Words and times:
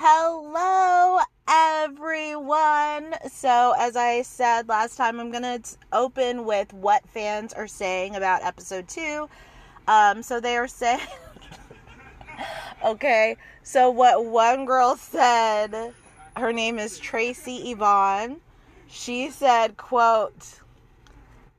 Hello, 0.00 1.18
everyone. 1.48 3.16
So, 3.32 3.74
as 3.76 3.96
I 3.96 4.22
said 4.22 4.68
last 4.68 4.94
time, 4.96 5.18
I'm 5.18 5.32
going 5.32 5.42
to 5.42 5.60
open 5.92 6.44
with 6.44 6.72
what 6.72 7.04
fans 7.08 7.52
are 7.52 7.66
saying 7.66 8.14
about 8.14 8.44
episode 8.44 8.86
two. 8.86 9.28
Um, 9.88 10.22
so, 10.22 10.38
they 10.38 10.56
are 10.56 10.68
saying, 10.68 11.00
okay, 12.86 13.38
so 13.64 13.90
what 13.90 14.24
one 14.24 14.66
girl 14.66 14.94
said, 14.94 15.92
her 16.36 16.52
name 16.52 16.78
is 16.78 17.00
Tracy 17.00 17.72
Yvonne. 17.72 18.36
She 18.86 19.30
said, 19.30 19.76
quote, 19.76 20.60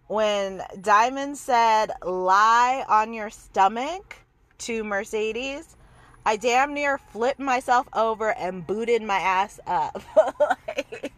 when 0.07 0.63
Diamond 0.79 1.37
said, 1.37 1.91
lie 2.05 2.85
on 2.87 3.13
your 3.13 3.31
stomach 3.31 4.15
to 4.59 4.85
Mercedes, 4.85 5.75
I 6.25 6.35
damn 6.35 6.73
near 6.73 6.97
flipped 6.97 7.39
myself 7.39 7.87
over 7.93 8.31
and 8.37 8.65
booted 8.65 9.01
my 9.01 9.17
ass 9.17 9.59
up. 9.65 10.01
like, 10.39 11.13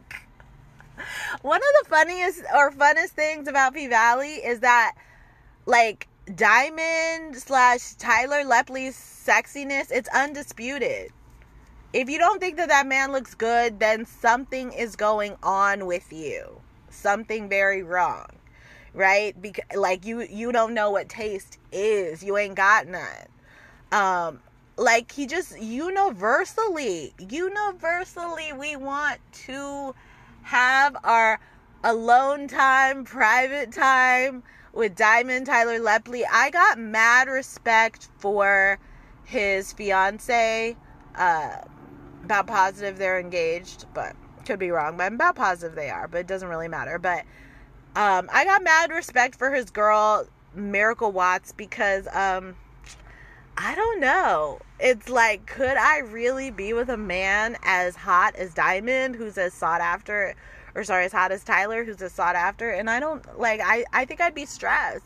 one 1.41 1.61
of 1.61 1.83
the 1.83 1.89
funniest 1.89 2.43
or 2.55 2.71
funnest 2.71 3.09
things 3.09 3.47
about 3.47 3.73
P 3.73 3.87
Valley 3.87 4.35
is 4.35 4.59
that, 4.59 4.93
like, 5.65 6.07
Diamond 6.35 7.35
slash 7.35 7.93
Tyler 7.95 8.43
Lepley's 8.43 8.95
sexiness, 8.95 9.91
it's 9.91 10.09
undisputed. 10.09 11.11
If 11.93 12.09
you 12.09 12.17
don't 12.20 12.39
think 12.39 12.55
that 12.57 12.70
that 12.70 12.87
man 12.87 13.11
looks 13.11 13.35
good, 13.35 13.79
then 13.79 14.05
something 14.05 14.71
is 14.71 14.95
going 14.95 15.35
on 15.43 15.85
with 15.87 16.13
you. 16.13 16.61
Something 16.89 17.49
very 17.49 17.83
wrong, 17.83 18.27
right? 18.93 19.39
Because 19.41 19.65
like 19.75 20.05
you, 20.05 20.21
you 20.21 20.51
don't 20.51 20.73
know 20.73 20.91
what 20.91 21.09
taste 21.09 21.57
is. 21.71 22.23
You 22.23 22.37
ain't 22.37 22.55
got 22.55 22.87
none. 22.87 23.27
Um, 23.91 24.39
like 24.77 25.11
he 25.11 25.25
just 25.25 25.59
universally 25.59 27.13
universally 27.20 28.53
we 28.53 28.75
want 28.75 29.20
to 29.31 29.93
have 30.43 30.95
our 31.04 31.40
alone 31.84 32.48
time 32.48 33.04
private 33.04 33.71
time 33.71 34.43
with 34.73 34.95
diamond 34.95 35.45
tyler 35.45 35.79
lepley. 35.79 36.23
I 36.32 36.49
got 36.49 36.79
mad 36.79 37.27
respect 37.27 38.07
for 38.18 38.79
his 39.26 39.73
fiance 39.73 40.76
uh 41.15 41.57
about 42.23 42.48
positive 42.48 42.98
they're 42.98 43.20
engaged 43.20 43.85
but 43.93 44.15
could 44.45 44.60
be 44.60 44.71
wrong 44.71 44.98
but 44.98 45.04
i'm 45.04 45.15
about 45.15 45.35
positive 45.35 45.76
they 45.76 45.90
are 45.90 46.07
but 46.07 46.20
it 46.20 46.27
doesn't 46.27 46.49
really 46.49 46.67
matter. 46.67 46.98
But 46.98 47.26
um 47.95 48.29
i 48.32 48.45
got 48.45 48.63
mad 48.63 48.90
respect 48.91 49.35
for 49.35 49.54
his 49.54 49.70
girl 49.70 50.26
miracle 50.55 51.12
watts 51.12 51.51
because 51.51 52.07
um 52.13 52.55
I 53.57 53.76
don't 53.76 53.99
know. 53.99 54.60
It's 54.80 55.10
like, 55.10 55.46
could 55.46 55.77
I 55.77 55.99
really 55.99 56.52
be 56.52 56.74
with 56.74 56.90
a 56.90 56.98
man 56.98 57.57
as 57.63 57.96
hot 57.96 58.35
as 58.35 58.54
Diamond, 58.54 59.16
who's 59.16 59.38
as 59.38 59.54
sought 59.54 59.82
after, 59.82 60.35
or 60.74 60.84
sorry, 60.84 61.05
as 61.05 61.12
hot 61.12 61.32
as 61.32 61.44
Tyler, 61.44 61.84
who's 61.84 62.02
as 62.02 62.13
sought 62.13 62.35
after? 62.35 62.72
And 62.72 62.90
I 62.90 62.99
don't 62.99 63.40
like. 63.40 63.62
I 63.63 63.85
I 63.94 64.06
think 64.06 64.22
I'd 64.22 64.34
be 64.34 64.46
stressed. 64.46 65.06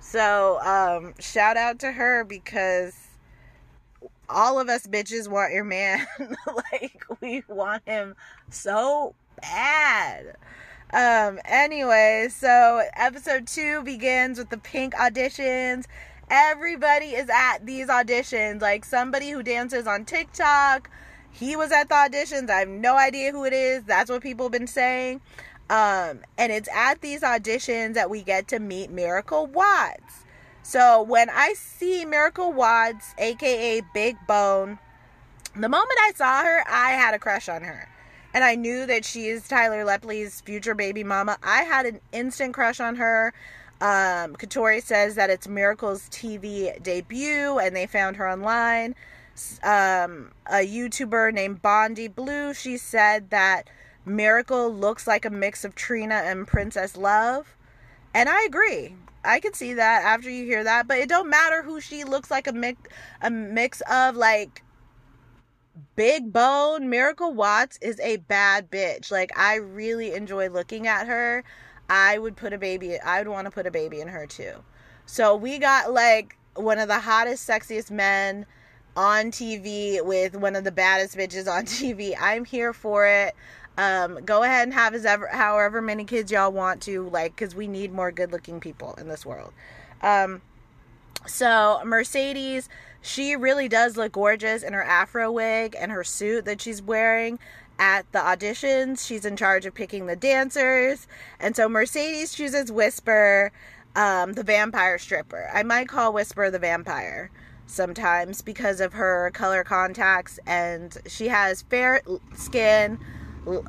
So 0.00 0.58
um, 0.60 1.14
shout 1.20 1.56
out 1.56 1.78
to 1.80 1.92
her 1.92 2.24
because 2.24 2.96
all 4.28 4.58
of 4.58 4.68
us 4.68 4.86
bitches 4.86 5.28
want 5.28 5.52
your 5.52 5.64
man. 5.64 6.06
like 6.72 7.04
we 7.20 7.42
want 7.48 7.82
him 7.86 8.14
so 8.48 9.14
bad. 9.40 10.36
Um, 10.92 11.38
anyway, 11.44 12.28
so 12.30 12.82
episode 12.96 13.46
two 13.46 13.82
begins 13.84 14.38
with 14.38 14.50
the 14.50 14.58
pink 14.58 14.94
auditions 14.94 15.84
everybody 16.30 17.06
is 17.06 17.28
at 17.28 17.66
these 17.66 17.88
auditions. 17.88 18.62
Like 18.62 18.84
somebody 18.84 19.30
who 19.30 19.42
dances 19.42 19.86
on 19.86 20.04
TikTok, 20.04 20.88
he 21.30 21.56
was 21.56 21.72
at 21.72 21.88
the 21.88 21.94
auditions. 21.94 22.48
I 22.48 22.60
have 22.60 22.68
no 22.68 22.96
idea 22.96 23.32
who 23.32 23.44
it 23.44 23.52
is. 23.52 23.84
That's 23.84 24.10
what 24.10 24.22
people 24.22 24.46
have 24.46 24.52
been 24.52 24.66
saying. 24.66 25.20
Um, 25.68 26.20
and 26.38 26.50
it's 26.50 26.68
at 26.74 27.00
these 27.00 27.20
auditions 27.20 27.94
that 27.94 28.10
we 28.10 28.22
get 28.22 28.48
to 28.48 28.58
meet 28.58 28.90
Miracle 28.90 29.46
Watts. 29.46 30.24
So 30.62 31.02
when 31.02 31.30
I 31.30 31.54
see 31.54 32.04
Miracle 32.04 32.52
Watts, 32.52 33.14
aka 33.18 33.80
Big 33.94 34.16
Bone, 34.26 34.78
the 35.54 35.68
moment 35.68 35.98
I 36.00 36.12
saw 36.14 36.42
her, 36.42 36.64
I 36.68 36.90
had 36.92 37.14
a 37.14 37.18
crush 37.18 37.48
on 37.48 37.62
her. 37.62 37.88
And 38.32 38.44
I 38.44 38.54
knew 38.54 38.86
that 38.86 39.04
she 39.04 39.26
is 39.26 39.48
Tyler 39.48 39.84
Lepley's 39.84 40.40
future 40.40 40.74
baby 40.74 41.02
mama. 41.02 41.38
I 41.42 41.62
had 41.62 41.86
an 41.86 42.00
instant 42.12 42.54
crush 42.54 42.78
on 42.78 42.96
her. 42.96 43.32
Um, 43.80 44.36
Katori 44.36 44.82
says 44.82 45.14
that 45.14 45.30
it's 45.30 45.48
Miracle's 45.48 46.08
TV 46.10 46.82
debut 46.82 47.58
and 47.58 47.74
they 47.74 47.86
found 47.86 48.16
her 48.16 48.28
online. 48.28 48.94
Um, 49.62 50.32
a 50.46 50.66
YouTuber 50.66 51.32
named 51.32 51.62
Bondi 51.62 52.08
Blue, 52.08 52.52
she 52.52 52.76
said 52.76 53.30
that 53.30 53.70
Miracle 54.04 54.72
looks 54.72 55.06
like 55.06 55.24
a 55.24 55.30
mix 55.30 55.64
of 55.64 55.74
Trina 55.74 56.16
and 56.16 56.46
Princess 56.46 56.96
Love. 56.96 57.56
And 58.12 58.28
I 58.28 58.44
agree. 58.44 58.94
I 59.24 59.40
can 59.40 59.52
see 59.52 59.74
that 59.74 60.02
after 60.04 60.30
you 60.30 60.44
hear 60.44 60.64
that, 60.64 60.88
but 60.88 60.98
it 60.98 61.08
don't 61.08 61.28
matter 61.28 61.62
who 61.62 61.80
she 61.80 62.04
looks 62.04 62.30
like 62.30 62.46
a 62.46 62.52
mix 62.52 62.80
a 63.20 63.30
mix 63.30 63.82
of 63.90 64.16
like 64.16 64.62
Big 65.96 66.32
Bone 66.32 66.88
Miracle 66.88 67.32
Watts 67.32 67.78
is 67.82 68.00
a 68.00 68.16
bad 68.16 68.70
bitch. 68.70 69.10
Like 69.10 69.36
I 69.38 69.56
really 69.56 70.14
enjoy 70.14 70.48
looking 70.48 70.86
at 70.86 71.06
her. 71.06 71.44
I 71.90 72.18
would 72.18 72.36
put 72.36 72.52
a 72.52 72.58
baby, 72.58 72.98
I 73.00 73.18
would 73.18 73.28
want 73.28 73.46
to 73.46 73.50
put 73.50 73.66
a 73.66 73.70
baby 73.70 74.00
in 74.00 74.08
her 74.08 74.24
too. 74.24 74.54
So 75.06 75.34
we 75.34 75.58
got 75.58 75.92
like 75.92 76.38
one 76.54 76.78
of 76.78 76.86
the 76.86 77.00
hottest, 77.00 77.46
sexiest 77.48 77.90
men 77.90 78.46
on 78.96 79.32
TV 79.32 80.02
with 80.04 80.36
one 80.36 80.54
of 80.54 80.62
the 80.62 80.70
baddest 80.70 81.18
bitches 81.18 81.50
on 81.50 81.64
TV. 81.66 82.14
I'm 82.18 82.44
here 82.44 82.72
for 82.72 83.06
it. 83.06 83.34
Um, 83.76 84.24
go 84.24 84.44
ahead 84.44 84.64
and 84.64 84.74
have 84.74 84.94
as 84.94 85.04
ever, 85.04 85.26
however 85.26 85.82
many 85.82 86.04
kids 86.04 86.30
y'all 86.30 86.52
want 86.52 86.80
to, 86.82 87.08
like, 87.08 87.34
because 87.34 87.54
we 87.54 87.66
need 87.66 87.92
more 87.92 88.12
good 88.12 88.30
looking 88.30 88.60
people 88.60 88.94
in 88.94 89.08
this 89.08 89.26
world. 89.26 89.52
Um, 90.02 90.42
so 91.26 91.80
Mercedes, 91.84 92.68
she 93.00 93.34
really 93.34 93.68
does 93.68 93.96
look 93.96 94.12
gorgeous 94.12 94.62
in 94.62 94.74
her 94.74 94.82
afro 94.82 95.32
wig 95.32 95.74
and 95.78 95.90
her 95.90 96.04
suit 96.04 96.44
that 96.44 96.60
she's 96.60 96.82
wearing 96.82 97.38
at 97.80 98.12
the 98.12 98.18
auditions. 98.18 99.04
She's 99.04 99.24
in 99.24 99.36
charge 99.36 99.66
of 99.66 99.74
picking 99.74 100.06
the 100.06 100.14
dancers. 100.14 101.08
And 101.40 101.56
so 101.56 101.68
Mercedes 101.68 102.34
chooses 102.34 102.70
Whisper, 102.70 103.50
um, 103.96 104.34
the 104.34 104.44
vampire 104.44 104.98
stripper. 104.98 105.50
I 105.52 105.64
might 105.64 105.88
call 105.88 106.12
Whisper 106.12 106.50
the 106.50 106.58
vampire 106.58 107.30
sometimes 107.66 108.42
because 108.42 108.80
of 108.80 108.92
her 108.92 109.30
color 109.32 109.64
contacts. 109.64 110.38
And 110.46 110.96
she 111.06 111.28
has 111.28 111.62
fair 111.62 112.02
skin, 112.36 112.98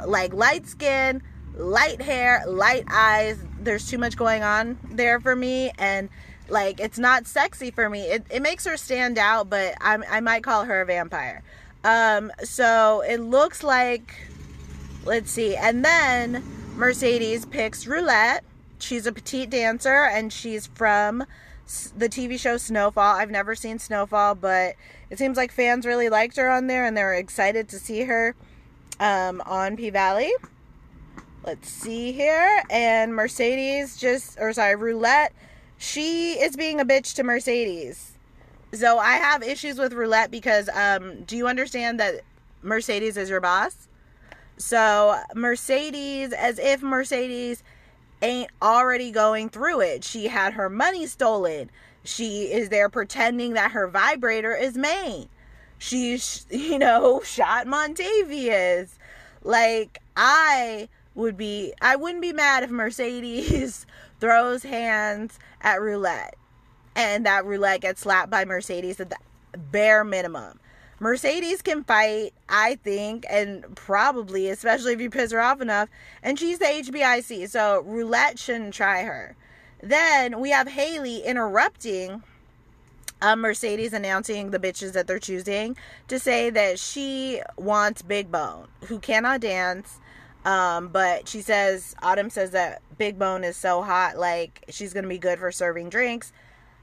like 0.05 0.33
light 0.33 0.67
skin, 0.67 1.23
light 1.55 2.01
hair, 2.01 2.43
light 2.45 2.83
eyes. 2.91 3.37
There's 3.61 3.89
too 3.89 3.97
much 3.97 4.17
going 4.17 4.43
on 4.43 4.77
there 4.91 5.21
for 5.21 5.35
me. 5.37 5.71
And 5.77 6.09
like 6.49 6.81
it's 6.81 6.99
not 6.99 7.27
sexy 7.27 7.71
for 7.71 7.89
me. 7.89 8.01
It, 8.01 8.25
it 8.29 8.41
makes 8.41 8.65
her 8.65 8.75
stand 8.75 9.17
out, 9.17 9.49
but 9.49 9.75
i 9.79 9.97
I 10.09 10.19
might 10.19 10.43
call 10.43 10.65
her 10.65 10.81
a 10.81 10.85
vampire. 10.85 11.43
Um, 11.83 12.31
so 12.43 13.01
it 13.01 13.17
looks 13.17 13.63
like, 13.63 14.13
let's 15.05 15.31
see, 15.31 15.55
and 15.55 15.83
then 15.83 16.43
Mercedes 16.75 17.45
picks 17.45 17.87
Roulette. 17.87 18.43
She's 18.79 19.05
a 19.05 19.11
petite 19.11 19.49
dancer 19.49 20.03
and 20.05 20.33
she's 20.33 20.67
from 20.67 21.25
the 21.95 22.09
TV 22.09 22.39
show 22.39 22.57
Snowfall. 22.57 23.15
I've 23.15 23.31
never 23.31 23.55
seen 23.55 23.79
Snowfall, 23.79 24.35
but 24.35 24.75
it 25.09 25.17
seems 25.17 25.37
like 25.37 25.51
fans 25.51 25.85
really 25.85 26.09
liked 26.09 26.37
her 26.37 26.49
on 26.49 26.67
there 26.67 26.85
and 26.85 26.97
they're 26.97 27.13
excited 27.13 27.67
to 27.69 27.79
see 27.79 28.03
her 28.03 28.35
um, 28.99 29.41
on 29.45 29.77
P 29.77 29.89
Valley. 29.89 30.31
Let's 31.43 31.69
see 31.69 32.11
here. 32.11 32.63
And 32.69 33.15
Mercedes 33.15 33.97
just, 33.97 34.37
or 34.39 34.53
sorry, 34.53 34.75
Roulette, 34.75 35.33
she 35.77 36.33
is 36.33 36.55
being 36.55 36.79
a 36.79 36.85
bitch 36.85 37.15
to 37.15 37.23
Mercedes. 37.23 38.17
So 38.73 38.97
I 38.99 39.13
have 39.13 39.43
issues 39.43 39.77
with 39.77 39.93
roulette 39.93 40.31
because 40.31 40.69
um, 40.69 41.23
do 41.23 41.35
you 41.35 41.47
understand 41.47 41.99
that 41.99 42.21
Mercedes 42.61 43.17
is 43.17 43.29
your 43.29 43.41
boss? 43.41 43.89
So 44.57 45.19
Mercedes, 45.35 46.31
as 46.31 46.57
if 46.57 46.81
Mercedes 46.81 47.63
ain't 48.21 48.49
already 48.61 49.11
going 49.11 49.49
through 49.49 49.81
it. 49.81 50.03
She 50.03 50.27
had 50.27 50.53
her 50.53 50.69
money 50.69 51.05
stolen. 51.05 51.69
She 52.03 52.43
is 52.43 52.69
there 52.69 52.87
pretending 52.87 53.53
that 53.53 53.71
her 53.71 53.87
vibrator 53.87 54.55
is 54.55 54.77
Maine. 54.77 55.27
She's, 55.77 56.45
you 56.51 56.79
know, 56.79 57.21
shot 57.25 57.65
Montavious. 57.65 58.91
Like, 59.43 59.99
I 60.15 60.87
would 61.15 61.35
be, 61.35 61.73
I 61.81 61.95
wouldn't 61.97 62.21
be 62.21 62.31
mad 62.31 62.63
if 62.63 62.69
Mercedes 62.69 63.85
throws 64.19 64.63
hands 64.63 65.39
at 65.61 65.81
roulette 65.81 66.35
and 66.95 67.25
that 67.25 67.45
roulette 67.45 67.81
gets 67.81 68.01
slapped 68.01 68.29
by 68.29 68.45
Mercedes 68.45 68.99
at 68.99 69.09
the 69.09 69.17
bare 69.57 70.03
minimum. 70.03 70.59
Mercedes 70.99 71.63
can 71.63 71.83
fight, 71.83 72.33
I 72.47 72.75
think, 72.75 73.25
and 73.27 73.75
probably, 73.75 74.49
especially 74.49 74.93
if 74.93 75.01
you 75.01 75.09
piss 75.09 75.31
her 75.31 75.41
off 75.41 75.59
enough. 75.59 75.89
And 76.21 76.37
she's 76.37 76.59
the 76.59 76.65
HBIC, 76.65 77.49
so 77.49 77.81
roulette 77.81 78.37
shouldn't 78.37 78.75
try 78.75 79.01
her. 79.01 79.35
Then 79.81 80.39
we 80.39 80.51
have 80.51 80.67
Haley 80.67 81.19
interrupting 81.23 82.21
um, 83.21 83.41
Mercedes 83.41 83.93
announcing 83.93 84.51
the 84.51 84.59
bitches 84.59 84.93
that 84.93 85.07
they're 85.07 85.19
choosing 85.19 85.75
to 86.07 86.19
say 86.19 86.49
that 86.49 86.79
she 86.79 87.41
wants 87.57 88.01
Big 88.01 88.31
Bone, 88.31 88.67
who 88.85 88.99
cannot 88.99 89.41
dance. 89.41 89.99
Um, 90.43 90.87
but 90.87 91.27
she 91.27 91.41
says, 91.41 91.95
Autumn 92.01 92.29
says 92.29 92.51
that 92.51 92.81
Big 92.97 93.19
Bone 93.19 93.43
is 93.43 93.55
so 93.55 93.83
hot, 93.83 94.17
like 94.17 94.65
she's 94.69 94.93
gonna 94.93 95.07
be 95.07 95.19
good 95.19 95.39
for 95.39 95.51
serving 95.51 95.89
drinks. 95.89 96.33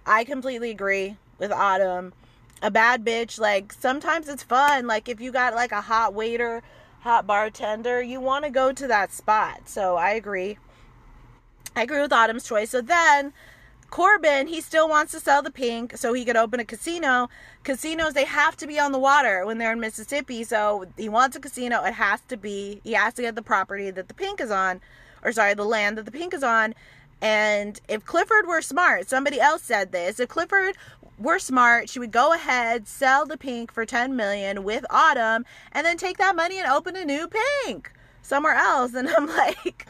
I 0.09 0.25
completely 0.25 0.71
agree 0.71 1.17
with 1.39 1.53
Autumn. 1.53 2.15
A 2.63 2.71
bad 2.71 3.05
bitch, 3.05 3.39
like 3.39 3.73
sometimes 3.73 4.29
it's 4.29 4.43
fun. 4.43 4.87
Like 4.87 5.09
if 5.09 5.21
you 5.21 5.31
got 5.31 5.55
like 5.55 5.71
a 5.71 5.83
hot 5.83 6.15
waiter, 6.15 6.63
hot 7.01 7.27
bartender, 7.27 8.03
you 8.03 8.19
want 8.21 8.45
to 8.45 8.51
go 8.51 8.73
to 8.73 8.87
that 8.89 9.13
spot. 9.13 9.69
So 9.69 9.97
I 9.97 10.11
agree. 10.11 10.59
I 11.77 11.83
agree 11.83 12.01
with 12.01 12.13
Autumn's 12.13 12.49
choice. 12.49 12.71
So 12.71 12.81
then 12.81 13.33
Corbin, 13.91 14.49
he 14.49 14.61
still 14.61 14.89
wants 14.89 15.13
to 15.13 15.21
sell 15.21 15.43
the 15.43 15.51
pink 15.51 15.97
so 15.97 16.15
he 16.15 16.25
could 16.25 16.37
open 16.37 16.59
a 16.59 16.65
casino. 16.65 17.29
Casinos, 17.63 18.15
they 18.15 18.25
have 18.25 18.57
to 18.57 18.67
be 18.67 18.81
on 18.81 18.93
the 18.93 18.99
water 18.99 19.45
when 19.45 19.59
they're 19.59 19.73
in 19.73 19.81
Mississippi. 19.81 20.43
So 20.43 20.87
he 20.97 21.09
wants 21.09 21.37
a 21.37 21.41
casino. 21.41 21.85
It 21.85 21.95
has 21.95 22.23
to 22.29 22.37
be, 22.37 22.81
he 22.83 22.95
has 22.95 23.15
to 23.15 23.23
get 23.23 23.35
the 23.35 23.43
property 23.43 23.91
that 23.91 24.09
the 24.09 24.15
pink 24.15 24.41
is 24.41 24.51
on, 24.51 24.81
or 25.23 25.33
sorry, 25.33 25.55
the 25.55 25.65
land 25.65 25.99
that 25.99 26.07
the 26.07 26.11
pink 26.11 26.33
is 26.33 26.43
on. 26.43 26.75
And 27.21 27.81
if 27.89 28.05
Clifford 28.05 28.47
were 28.47 28.63
smart, 28.63 29.09
somebody 29.09 29.41
else 29.41 29.63
said 29.63 29.93
this, 29.93 30.21
if 30.21 30.29
Clifford 30.29 30.77
were 31.19 31.39
smart, 31.39 31.89
she 31.89 31.99
would 31.99 32.13
go 32.13 32.33
ahead, 32.33 32.87
sell 32.87 33.27
the 33.27 33.37
pink 33.37 33.73
for 33.73 33.85
10 33.85 34.15
million 34.15 34.63
with 34.63 34.85
Autumn, 34.91 35.45
and 35.73 35.85
then 35.85 35.97
take 35.97 36.19
that 36.19 36.37
money 36.37 36.59
and 36.59 36.71
open 36.71 36.95
a 36.97 37.05
new 37.05 37.29
pink 37.65 37.93
somewhere 38.23 38.55
else. 38.55 38.95
And 38.95 39.09
I'm 39.09 39.27
like, 39.37 39.89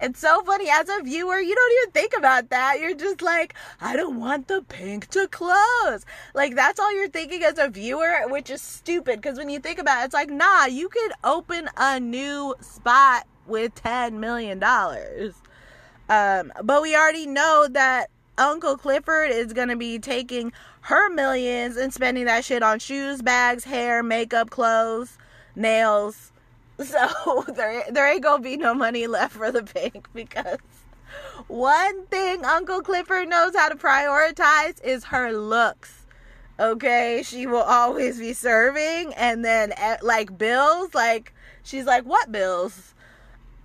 it's 0.00 0.20
so 0.20 0.42
funny. 0.42 0.68
As 0.70 0.88
a 0.88 1.02
viewer 1.02 1.38
you 1.38 1.54
don't 1.54 1.72
even 1.72 1.92
think 1.92 2.16
about 2.16 2.50
that. 2.50 2.80
You're 2.80 2.94
just 2.94 3.22
like 3.22 3.54
i 3.80 3.96
don't 3.96 4.18
want 4.18 4.48
the 4.48 4.62
pink 4.62 5.08
to 5.10 5.26
close. 5.28 6.04
Like 6.34 6.54
that's 6.54 6.80
all 6.80 6.94
you're 6.94 7.08
thinking 7.08 7.42
as 7.42 7.58
a 7.58 7.68
viewer 7.68 8.12
which 8.28 8.50
is 8.50 8.60
stupid 8.60 9.20
because 9.20 9.38
when 9.38 9.48
you 9.48 9.58
think 9.58 9.78
about 9.78 10.02
it 10.02 10.06
it's 10.06 10.14
like 10.14 10.30
nah 10.30 10.66
you 10.66 10.88
could 10.88 11.12
open 11.22 11.68
a 11.76 12.00
new 12.00 12.54
spot 12.60 13.26
with 13.46 13.74
10 13.74 14.20
million 14.20 14.58
dollars 14.58 15.34
um 16.08 16.52
but 16.62 16.82
we 16.82 16.94
already 16.94 17.26
know 17.26 17.66
that 17.70 18.10
uncle 18.38 18.76
clifford 18.76 19.30
is 19.30 19.52
going 19.52 19.68
to 19.68 19.76
be 19.76 19.98
taking 19.98 20.52
her 20.82 21.08
millions 21.10 21.76
and 21.76 21.92
spending 21.94 22.24
that 22.24 22.44
shit 22.44 22.62
on 22.62 22.78
shoes 22.78 23.22
bags 23.22 23.64
hair 23.64 24.02
makeup 24.02 24.50
clothes 24.50 25.16
nails 25.56 26.32
so 26.84 27.44
there, 27.54 27.84
there 27.90 28.12
ain't 28.12 28.22
gonna 28.22 28.42
be 28.42 28.56
no 28.56 28.74
money 28.74 29.06
left 29.06 29.34
for 29.34 29.52
the 29.52 29.62
bank 29.62 30.08
because 30.14 30.58
one 31.46 32.06
thing 32.06 32.44
Uncle 32.44 32.80
Clifford 32.80 33.28
knows 33.28 33.54
how 33.54 33.68
to 33.68 33.76
prioritize 33.76 34.82
is 34.82 35.04
her 35.04 35.32
looks. 35.32 36.06
Okay, 36.58 37.22
she 37.24 37.46
will 37.46 37.62
always 37.62 38.18
be 38.18 38.32
serving, 38.32 39.12
and 39.14 39.44
then 39.44 39.72
eh, 39.76 39.96
like 40.02 40.36
bills, 40.38 40.94
like 40.94 41.32
she's 41.64 41.84
like, 41.84 42.04
"What 42.04 42.30
bills? 42.30 42.94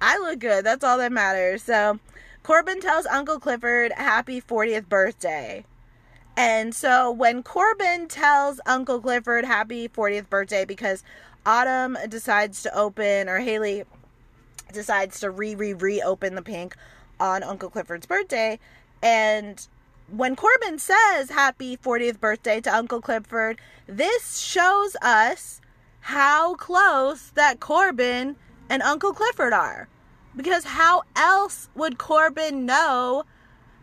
I 0.02 0.18
look 0.18 0.40
good. 0.40 0.66
That's 0.66 0.84
all 0.84 0.98
that 0.98 1.12
matters." 1.12 1.62
So 1.64 2.00
Corbin 2.50 2.82
tells 2.82 3.06
Uncle 3.06 3.40
Clifford 3.40 3.92
happy 3.92 4.42
40th 4.42 4.90
birthday. 4.90 5.64
And 6.36 6.74
so 6.74 7.12
when 7.12 7.44
Corbin 7.44 8.08
tells 8.08 8.60
Uncle 8.66 9.00
Clifford 9.00 9.46
happy 9.46 9.88
40th 9.88 10.28
birthday 10.32 10.66
because 10.66 11.04
Autumn 11.46 11.96
decides 12.10 12.64
to 12.64 12.76
open, 12.76 13.30
or 13.30 13.38
Haley 13.38 13.84
decides 14.74 15.20
to 15.20 15.30
re 15.30 15.54
re 15.54 15.76
reopen 15.76 16.34
the 16.34 16.42
pink 16.42 16.76
on 17.20 17.44
Uncle 17.44 17.70
Clifford's 17.70 18.08
birthday. 18.08 18.58
And 19.04 19.68
when 20.10 20.36
Corbin 20.36 20.80
says 20.80 21.30
happy 21.30 21.78
40th 21.78 22.20
birthday 22.20 22.60
to 22.62 22.76
Uncle 22.76 23.00
Clifford, 23.00 23.60
this 23.86 24.40
shows 24.40 24.96
us 25.04 25.62
how 26.00 26.56
close 26.56 27.30
that 27.36 27.60
Corbin 27.60 28.38
and 28.72 28.82
Uncle 28.82 29.14
Clifford 29.14 29.54
are. 29.54 29.88
Because 30.36 30.64
how 30.64 31.04
else 31.16 31.70
would 31.76 31.98
Corbin 31.98 32.66
know 32.66 33.24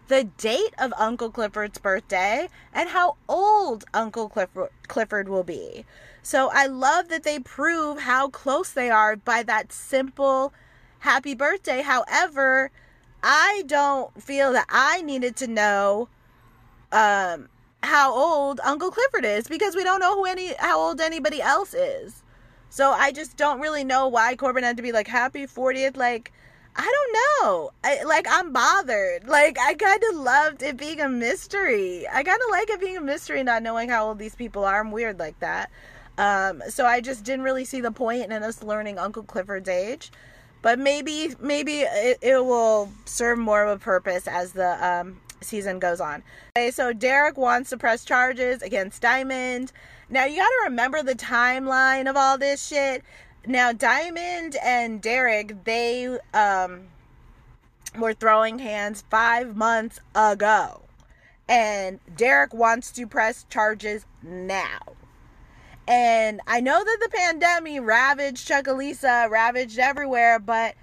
the 0.08 0.24
date 0.24 0.72
of 0.78 0.92
Uncle 0.96 1.30
Clifford's 1.30 1.78
birthday 1.78 2.48
and 2.72 2.88
how 2.90 3.16
old 3.28 3.84
Uncle 3.92 4.28
Clifford, 4.28 5.28
will 5.28 5.42
be? 5.42 5.84
So 6.22 6.50
I 6.52 6.66
love 6.66 7.08
that 7.08 7.24
they 7.24 7.38
prove 7.38 8.00
how 8.00 8.28
close 8.28 8.72
they 8.72 8.90
are 8.90 9.16
by 9.16 9.42
that 9.44 9.72
simple 9.72 10.52
happy 11.00 11.34
birthday. 11.34 11.82
However, 11.82 12.70
I 13.22 13.64
don't 13.66 14.22
feel 14.22 14.52
that 14.52 14.66
I 14.68 15.02
needed 15.02 15.36
to 15.36 15.46
know 15.46 16.08
um, 16.92 17.48
how 17.82 18.14
old 18.14 18.60
Uncle 18.64 18.90
Clifford 18.90 19.24
is 19.24 19.48
because 19.48 19.74
we 19.74 19.84
don't 19.84 20.00
know 20.00 20.14
who 20.14 20.24
any 20.24 20.54
how 20.58 20.78
old 20.78 21.00
anybody 21.00 21.40
else 21.40 21.74
is. 21.74 22.22
So 22.70 22.90
I 22.90 23.12
just 23.12 23.36
don't 23.36 23.60
really 23.60 23.84
know 23.84 24.08
why 24.08 24.36
Corbin 24.36 24.64
had 24.64 24.76
to 24.76 24.82
be 24.82 24.92
like 24.92 25.06
happy 25.06 25.46
40th 25.46 25.96
like 25.96 26.32
I 26.78 26.82
don't 26.82 27.46
know. 27.46 27.70
I, 27.82 28.02
like 28.02 28.26
I'm 28.28 28.52
bothered. 28.52 29.26
Like 29.26 29.58
I 29.58 29.74
kind 29.74 30.02
of 30.10 30.16
loved 30.16 30.62
it 30.62 30.76
being 30.76 31.00
a 31.00 31.08
mystery. 31.08 32.06
I 32.06 32.22
kind 32.22 32.40
of 32.42 32.50
like 32.50 32.68
it 32.68 32.80
being 32.80 32.98
a 32.98 33.00
mystery 33.00 33.42
not 33.42 33.62
knowing 33.62 33.88
how 33.88 34.08
old 34.08 34.18
these 34.18 34.34
people 34.34 34.64
are. 34.64 34.80
I'm 34.80 34.90
weird 34.90 35.18
like 35.18 35.38
that. 35.40 35.70
Um, 36.18 36.62
so 36.68 36.86
I 36.86 37.00
just 37.00 37.24
didn't 37.24 37.44
really 37.44 37.64
see 37.64 37.80
the 37.80 37.90
point 37.90 38.30
in 38.30 38.42
us 38.42 38.62
learning 38.62 38.98
Uncle 38.98 39.22
Clifford's 39.22 39.68
age. 39.68 40.10
But 40.60 40.78
maybe 40.78 41.34
maybe 41.40 41.80
it, 41.80 42.18
it 42.20 42.44
will 42.44 42.92
serve 43.04 43.38
more 43.38 43.64
of 43.64 43.80
a 43.80 43.82
purpose 43.82 44.26
as 44.26 44.52
the 44.52 44.86
um, 44.86 45.20
season 45.40 45.78
goes 45.78 46.00
on. 46.00 46.22
Okay, 46.56 46.70
so 46.70 46.92
Derrick 46.92 47.36
wants 47.36 47.70
to 47.70 47.76
press 47.76 48.04
charges 48.04 48.62
against 48.62 49.02
Diamond. 49.02 49.72
Now 50.08 50.24
you 50.24 50.36
got 50.36 50.48
to 50.48 50.64
remember 50.64 51.02
the 51.02 51.14
timeline 51.14 52.08
of 52.08 52.16
all 52.16 52.38
this 52.38 52.66
shit. 52.66 53.02
Now 53.46 53.72
Diamond 53.72 54.56
and 54.62 55.00
Derrick, 55.00 55.64
they 55.64 56.18
um, 56.34 56.88
were 57.98 58.14
throwing 58.14 58.58
hands 58.58 59.04
five 59.10 59.56
months 59.56 60.00
ago, 60.14 60.82
and 61.48 62.00
Derrick 62.16 62.52
wants 62.52 62.90
to 62.92 63.06
press 63.06 63.44
charges 63.48 64.04
now. 64.22 64.78
And 65.88 66.40
I 66.48 66.60
know 66.60 66.82
that 66.82 66.98
the 67.00 67.16
pandemic 67.16 67.80
ravaged 67.82 68.48
Chucalissa, 68.48 69.30
ravaged 69.30 69.78
everywhere, 69.78 70.40
but 70.40 70.74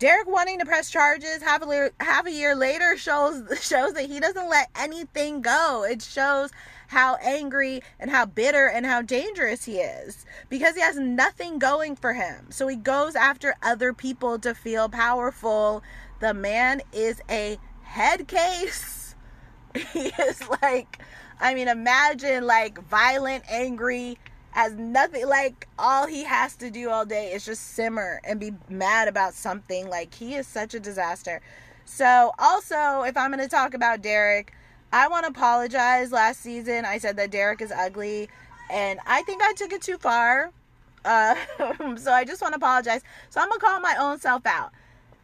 Derrick 0.00 0.28
wanting 0.28 0.58
to 0.58 0.64
press 0.64 0.88
charges 0.88 1.42
half 1.42 1.60
a, 1.60 1.90
half 2.00 2.24
a 2.24 2.32
year 2.32 2.56
later 2.56 2.96
shows 2.96 3.42
shows 3.60 3.92
that 3.92 4.06
he 4.06 4.18
doesn't 4.18 4.48
let 4.48 4.70
anything 4.74 5.42
go. 5.42 5.84
It 5.84 6.00
shows 6.00 6.50
how 6.86 7.16
angry 7.16 7.82
and 8.00 8.10
how 8.10 8.24
bitter 8.24 8.66
and 8.66 8.86
how 8.86 9.02
dangerous 9.02 9.64
he 9.64 9.76
is 9.76 10.24
because 10.48 10.74
he 10.74 10.80
has 10.80 10.98
nothing 10.98 11.58
going 11.58 11.96
for 11.96 12.14
him. 12.14 12.46
So 12.48 12.66
he 12.66 12.76
goes 12.76 13.14
after 13.14 13.54
other 13.62 13.92
people 13.92 14.38
to 14.38 14.54
feel 14.54 14.88
powerful. 14.88 15.82
The 16.20 16.32
man 16.32 16.80
is 16.94 17.20
a 17.30 17.58
head 17.82 18.26
case. 18.26 19.14
He 19.92 20.06
is 20.18 20.42
like 20.62 20.98
I 21.38 21.52
mean 21.54 21.68
imagine 21.68 22.46
like 22.46 22.82
violent, 22.88 23.44
angry 23.50 24.18
has 24.50 24.74
nothing 24.74 25.28
like 25.28 25.68
all 25.78 26.06
he 26.06 26.24
has 26.24 26.56
to 26.56 26.70
do 26.70 26.90
all 26.90 27.04
day 27.04 27.32
is 27.32 27.44
just 27.44 27.74
simmer 27.74 28.20
and 28.24 28.40
be 28.40 28.52
mad 28.68 29.08
about 29.08 29.34
something. 29.34 29.88
Like 29.88 30.14
he 30.14 30.34
is 30.34 30.46
such 30.46 30.74
a 30.74 30.80
disaster. 30.80 31.40
So 31.84 32.32
also 32.38 33.02
if 33.02 33.16
i'm 33.16 33.30
going 33.30 33.42
to 33.42 33.48
talk 33.48 33.74
about 33.74 34.02
derrick 34.02 34.52
i 34.92 35.08
want 35.08 35.24
to 35.24 35.30
apologize. 35.30 36.12
Last 36.12 36.40
season 36.40 36.84
i 36.84 36.98
said 36.98 37.16
that 37.16 37.30
derrick 37.30 37.60
is 37.60 37.72
ugly 37.72 38.28
and 38.70 39.00
i 39.06 39.22
think 39.22 39.42
i 39.42 39.52
took 39.54 39.72
it 39.72 39.82
too 39.82 39.98
far 39.98 40.52
uh, 41.04 41.34
so 41.96 42.12
i 42.12 42.24
just 42.24 42.42
want 42.42 42.52
to 42.52 42.56
apologize. 42.56 43.02
So 43.30 43.40
i'm 43.40 43.48
going 43.48 43.60
to 43.60 43.66
call 43.66 43.80
my 43.80 43.96
own 43.98 44.18
self 44.18 44.46
out. 44.46 44.70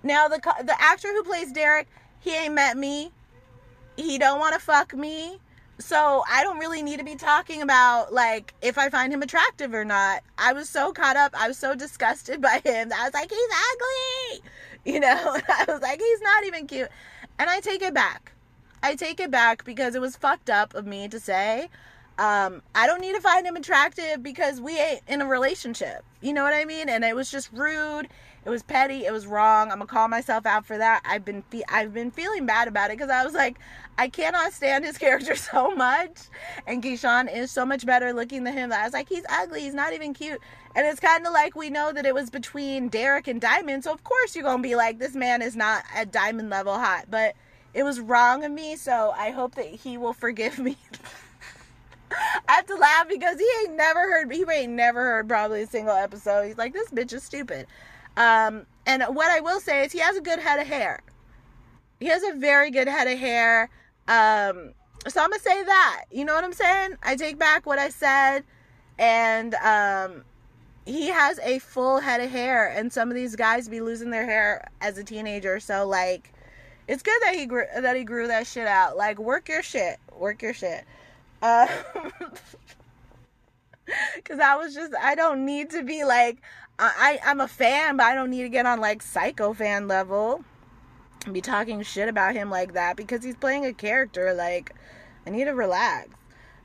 Now 0.03 0.29
the 0.29 0.41
the 0.65 0.75
actor 0.81 1.09
who 1.13 1.23
plays 1.23 1.53
derrick 1.53 1.89
he 2.21 2.35
ain't 2.35 2.55
met 2.55 2.77
me. 2.77 3.13
He 3.97 4.19
don't 4.19 4.39
want 4.39 4.55
to 4.55 4.61
fuck 4.61 4.95
me 4.95 5.39
so 5.79 6.25
I 6.31 6.43
don't 6.43 6.59
really 6.59 6.83
need 6.83 6.99
to 6.99 7.05
be 7.05 7.17
talking 7.17 7.63
about 7.63 8.13
like 8.13 8.55
if 8.63 8.79
I 8.79 8.89
find 8.89 9.13
him 9.13 9.23
attractive 9.23 9.75
or 9.75 9.85
not. 9.85 10.23
I 10.39 10.53
was 10.53 10.69
so 10.69 10.93
caught 10.93 11.17
up. 11.17 11.35
I 11.39 11.49
was 11.49 11.59
so 11.59 11.75
disgusted 11.75 12.41
by 12.43 12.61
him. 12.65 12.93
I 12.93 13.05
was 13.05 13.15
like, 13.15 13.31
he's 13.31 13.51
ugly. 13.73 14.43
You 14.87 15.01
know, 15.01 15.09
I 15.49 15.65
was 15.67 15.83
like, 15.83 15.99
he's 15.99 16.21
not 16.21 16.45
even 16.45 16.69
cute. 16.69 16.89
And 17.41 17.51
I 17.51 17.59
take 17.59 17.83
it 17.83 17.93
back. 17.93 18.31
I 18.85 18.95
take 18.95 19.19
it 19.19 19.33
back 19.33 19.65
because 19.65 19.97
it 19.97 20.01
was 20.01 20.15
fucked 20.15 20.49
up 20.49 20.75
of 20.75 20.87
me 20.87 21.09
to 21.09 21.19
say. 21.19 21.71
Um, 22.19 22.63
I 22.73 22.87
don't 22.87 23.01
need 23.01 23.17
to 23.17 23.21
find 23.21 23.45
him 23.45 23.57
attractive 23.57 24.23
because 24.23 24.61
we 24.61 24.79
ain't 24.79 25.03
in 25.09 25.21
a 25.23 25.27
relationship. 25.27 26.05
You 26.21 26.35
know 26.35 26.45
what 26.45 26.55
I 26.55 26.65
mean? 26.67 26.89
And 26.89 27.03
it 27.03 27.17
was 27.17 27.33
just 27.33 27.53
rude. 27.53 28.07
It 28.47 28.51
was 28.51 28.63
petty. 28.63 29.05
It 29.05 29.13
was 29.13 29.27
wrong. 29.27 29.73
I'm 29.73 29.79
gonna 29.79 29.87
call 29.87 30.07
myself 30.07 30.47
out 30.47 30.65
for 30.65 30.79
that. 30.79 31.03
I've 31.05 31.25
been 31.25 31.43
fe- 31.43 31.65
I've 31.69 31.93
been 31.93 32.13
feeling 32.13 32.47
bad 32.47 32.69
about 32.69 32.91
it 32.91 32.97
because 32.97 33.11
I 33.11 33.25
was 33.25 33.35
like, 33.35 33.59
I 33.99 34.07
cannot 34.09 34.53
stand 34.53 34.85
his 34.85 34.97
character 35.05 35.35
so 35.35 35.73
much, 35.73 36.17
and 36.65 36.81
Keyshawn 36.81 37.35
is 37.35 37.51
so 37.51 37.67
much 37.67 37.85
better 37.85 38.13
looking 38.13 38.45
than 38.45 38.55
him 38.55 38.71
that 38.71 38.83
I 38.83 38.85
was 38.85 38.93
like, 38.93 39.09
he's 39.09 39.25
ugly. 39.29 39.63
He's 39.63 39.75
not 39.75 39.95
even 39.95 40.15
cute. 40.15 40.41
And 40.77 40.87
it's 40.87 41.01
kind 41.01 41.27
of 41.27 41.33
like 41.33 41.57
we 41.57 41.71
know 41.71 41.93
that 41.93 42.07
it 42.07 42.15
was 42.15 42.31
between 42.31 42.87
Derrick 42.89 43.27
and 43.27 43.41
Diamond, 43.41 43.83
so 43.83 43.93
of 43.93 44.05
course 44.05 44.37
you're 44.37 44.45
gonna 44.45 44.63
be 44.63 44.77
like, 44.77 45.01
this 45.01 45.17
man 45.17 45.43
is 45.43 45.57
not 45.57 45.83
at 45.93 46.13
Diamond 46.13 46.49
level 46.49 46.79
hot. 46.79 47.07
But 47.11 47.35
it 47.75 47.83
was 47.83 47.99
wrong 47.99 48.45
of 48.45 48.53
me, 48.53 48.77
so 48.77 49.13
I 49.17 49.33
hope 49.33 49.57
that 49.57 49.67
he 49.67 49.99
will 49.99 50.13
forgive 50.13 50.59
me. 50.61 50.77
I 52.49 52.53
have 52.53 52.67
to 52.67 52.77
laugh 52.77 53.09
because 53.09 53.41
he 53.41 53.49
ain't 53.63 53.75
never 53.77 54.01
heard, 54.03 54.33
he 54.33 54.45
ain't 54.49 54.73
never 54.73 55.03
heard 55.03 55.29
probably 55.29 55.63
a 55.63 55.67
single 55.67 55.97
episode. 55.97 56.47
He's 56.47 56.59
like, 56.59 56.73
this 56.73 56.91
bitch 56.91 57.13
is 57.13 57.25
stupid. 57.25 57.67
Um, 58.17 58.67
and 58.87 59.03
what 59.15 59.31
I 59.31 59.41
will 59.41 59.61
say 59.61 59.85
is 59.85 59.93
he 59.93 59.99
has 59.99 60.17
a 60.17 60.21
good 60.21 60.39
head 60.39 60.61
of 60.61 60.67
hair. 60.67 61.01
He 62.01 62.07
has 62.07 62.23
a 62.23 62.35
very 62.35 62.71
good 62.71 62.89
head 62.89 63.09
of 63.09 63.19
hair. 63.19 63.71
Um, 64.09 64.73
so 65.09 65.21
I'm 65.23 65.31
gonna 65.31 65.41
say 65.41 65.63
that. 65.65 66.05
You 66.11 66.25
know 66.25 66.35
what 66.35 66.45
I'm 66.45 66.53
saying? 66.53 66.97
I 67.03 67.17
take 67.17 67.39
back 67.39 67.67
what 67.67 67.79
I 67.79 67.89
said, 67.89 68.45
and 68.99 69.55
um, 69.57 70.25
he 70.85 71.09
has 71.09 71.39
a 71.41 71.59
full 71.59 72.01
head 72.01 72.21
of 72.21 72.31
hair, 72.31 72.69
and 72.69 72.93
some 72.93 73.09
of 73.09 73.15
these 73.15 73.37
guys 73.37 73.69
be 73.69 73.81
losing 73.81 74.11
their 74.11 74.25
hair 74.25 74.69
as 74.81 74.99
a 74.99 75.05
teenager. 75.05 75.61
So 75.61 75.87
like, 75.87 76.33
it's 76.89 77.03
good 77.03 77.21
that 77.23 77.35
he 77.35 77.47
grew 77.47 77.65
that 77.75 77.97
he 77.97 78.05
grew 78.05 78.29
that 78.29 78.47
shit 78.47 78.67
out. 78.67 78.97
Like, 78.97 79.19
work 79.19 79.49
your 79.49 79.63
shit, 79.63 79.99
work 80.17 80.43
your 80.43 80.55
shit. 80.55 80.85
Uh, 81.43 81.67
Cause 84.25 84.41
I 84.41 84.57
was 84.57 84.75
just 84.75 84.93
I 85.01 85.15
don't 85.15 85.45
need 85.47 85.71
to 85.71 85.85
be 85.85 86.05
like 86.05 86.39
I 86.79 87.19
I'm 87.25 87.41
a 87.41 87.49
fan, 87.49 87.97
but 87.97 88.05
I 88.05 88.15
don't 88.15 88.31
need 88.31 88.43
to 88.43 88.49
get 88.49 88.67
on 88.67 88.81
like 88.81 89.03
psycho 89.03 89.53
fan 89.53 89.89
level 89.89 90.45
and 91.25 91.35
be 91.35 91.41
talking 91.41 91.83
shit 91.83 92.09
about 92.09 92.35
him 92.35 92.51
like 92.51 92.75
that 92.75 92.97
because 92.97 93.25
he's 93.25 93.37
playing 93.37 93.65
a 93.65 93.73
character. 93.73 94.35
Like 94.35 94.75
I 95.27 95.31
need 95.31 95.45
to 95.45 95.55
relax. 95.55 96.11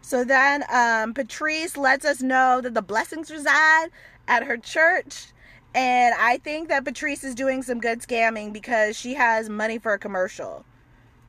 So 0.01 0.24
then 0.24 0.63
um, 0.74 1.13
Patrice 1.13 1.77
lets 1.77 2.06
us 2.06 2.22
know 2.22 2.60
that 2.62 2.74
the 2.74 2.82
blessings 2.82 3.32
reside 3.32 3.89
at 4.27 4.44
her 4.44 4.58
church. 4.58 5.27
And 5.74 6.13
I 6.18 6.38
think 6.38 6.68
that 6.70 6.84
Patrice 6.84 7.24
is 7.24 7.36
doing 7.36 7.63
some 7.63 7.80
good 7.80 8.00
scamming 8.00 8.51
because 8.51 8.98
she 8.98 9.13
has 9.13 9.48
money 9.48 9.77
for 9.77 9.94
a 9.94 10.00
commercial. 10.00 10.65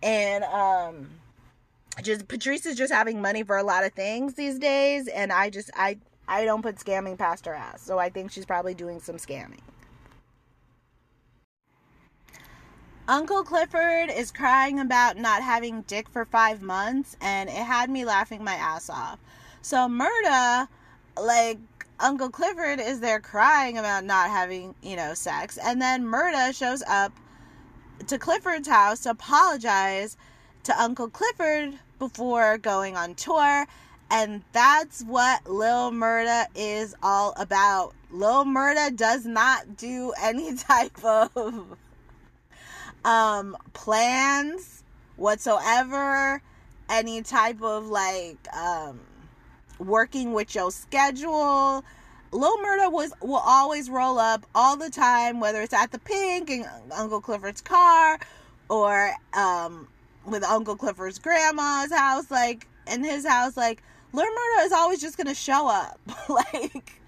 And 0.03 0.43
um, 0.45 1.11
just 2.03 2.27
Patrice 2.27 2.67
is 2.67 2.77
just 2.77 2.93
having 2.93 3.21
money 3.21 3.45
for 3.45 3.57
a 3.57 3.63
lot 3.63 3.85
of 3.85 3.93
things 3.93 4.35
these 4.35 4.59
days. 4.59 5.07
And 5.07 5.33
I 5.33 5.51
just, 5.51 5.71
I, 5.77 5.99
I 6.29 6.45
don't 6.45 6.63
put 6.63 6.77
scamming 6.77 7.19
past 7.19 7.47
her 7.47 7.55
ass. 7.55 7.83
So 7.83 7.99
I 7.99 8.09
think 8.09 8.31
she's 8.31 8.47
probably 8.47 8.75
doing 8.75 9.01
some 9.01 9.17
scamming. 9.17 9.61
Uncle 13.09 13.43
Clifford 13.43 14.11
is 14.11 14.31
crying 14.31 14.79
about 14.79 15.17
not 15.17 15.43
having 15.43 15.83
dick 15.83 16.09
for 16.09 16.25
five 16.25 16.63
months, 16.63 17.17
and 17.21 17.49
it 17.49 17.57
had 17.57 17.91
me 17.91 18.05
laughing 18.05 18.45
my 18.45 18.55
ass 18.55 18.89
off. 18.89 19.19
So, 19.61 19.89
Murda, 19.89 20.69
like, 21.21 21.59
Uncle 21.99 22.31
Clifford 22.31 22.79
is 22.79 23.01
there 23.01 23.19
crying 23.19 23.77
about 23.77 24.05
not 24.05 24.31
having, 24.31 24.77
you 24.83 24.95
know, 24.95 25.15
sex, 25.15 25.59
and 25.59 25.83
then 25.83 26.05
Murda 26.05 26.57
shows 26.57 26.83
up 26.89 27.13
to 28.07 28.19
Clifford's 28.19 28.69
house 28.69 29.01
to 29.01 29.11
apologize 29.11 30.17
to 30.63 30.81
Uncle 30.81 31.09
Clifford 31.09 31.75
before 31.99 32.57
going 32.57 32.97
on 32.97 33.17
tour, 33.17 33.67
and 34.13 34.43
that's 34.53 35.03
what 35.03 35.49
Lil 35.49 35.91
Murda 35.91 36.45
is 36.55 36.95
all 37.03 37.33
about. 37.39 37.95
Lil 38.11 38.45
Murda 38.45 38.95
does 38.95 39.25
not 39.25 39.79
do 39.79 40.13
any 40.23 40.55
type 40.55 41.03
of 41.03 41.79
um, 43.05 43.57
plans 43.73 44.85
whatsoever, 45.17 46.43
any 46.91 47.23
type 47.23 47.63
of 47.63 47.87
like 47.87 48.37
um, 48.55 49.01
working 49.79 50.35
with 50.35 50.55
your 50.55 50.71
schedule. 50.71 51.83
Lil 52.33 52.59
Murda 52.59 52.93
was 52.93 53.15
will 53.23 53.43
always 53.45 53.89
roll 53.89 54.19
up 54.19 54.45
all 54.55 54.77
the 54.77 54.91
time, 54.91 55.41
whether 55.41 55.63
it's 55.63 55.75
at 55.75 55.91
the 55.91 55.99
Pink 55.99 56.51
in 56.51 56.67
Uncle 56.95 57.23
Clifford's 57.23 57.63
car 57.63 58.19
or 58.69 59.13
um, 59.33 59.89
with 60.27 60.45
Uncle 60.45 60.77
Clifford's 60.77 61.19
grandma's 61.19 61.93
house, 61.93 62.31
like 62.31 62.67
in 62.87 63.03
his 63.05 63.27
house, 63.27 63.57
like 63.57 63.83
Lil 64.13 64.27
Murda 64.27 64.67
is 64.67 64.73
always 64.73 65.01
just 65.01 65.17
gonna 65.17 65.35
show 65.35 65.69
up, 65.69 66.01
like. 66.29 66.99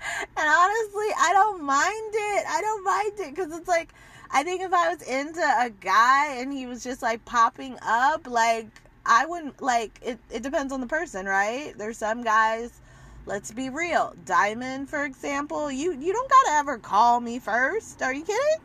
And 0.00 0.48
honestly, 0.48 1.06
I 1.18 1.30
don't 1.32 1.62
mind 1.62 2.14
it. 2.14 2.44
I 2.48 2.60
don't 2.60 2.84
mind 2.84 3.12
it 3.18 3.34
because 3.34 3.56
it's 3.56 3.68
like 3.68 3.92
I 4.30 4.42
think 4.42 4.60
if 4.60 4.72
I 4.72 4.92
was 4.92 5.02
into 5.02 5.40
a 5.40 5.70
guy 5.70 6.34
and 6.36 6.52
he 6.52 6.66
was 6.66 6.84
just 6.84 7.02
like 7.02 7.24
popping 7.24 7.76
up, 7.82 8.26
like 8.28 8.68
I 9.06 9.26
wouldn't 9.26 9.60
like 9.60 9.98
it 10.02 10.18
it 10.30 10.42
depends 10.42 10.72
on 10.72 10.80
the 10.80 10.86
person, 10.86 11.26
right? 11.26 11.76
There's 11.76 11.98
some 11.98 12.22
guys 12.22 12.80
let's 13.26 13.50
be 13.50 13.70
real. 13.70 14.14
Diamond, 14.24 14.88
for 14.88 15.04
example, 15.04 15.70
you 15.70 15.92
you 15.92 16.12
don't 16.12 16.30
gotta 16.30 16.56
ever 16.58 16.78
call 16.78 17.20
me 17.20 17.38
first. 17.38 18.02
Are 18.02 18.14
you 18.14 18.24
kidding? 18.24 18.62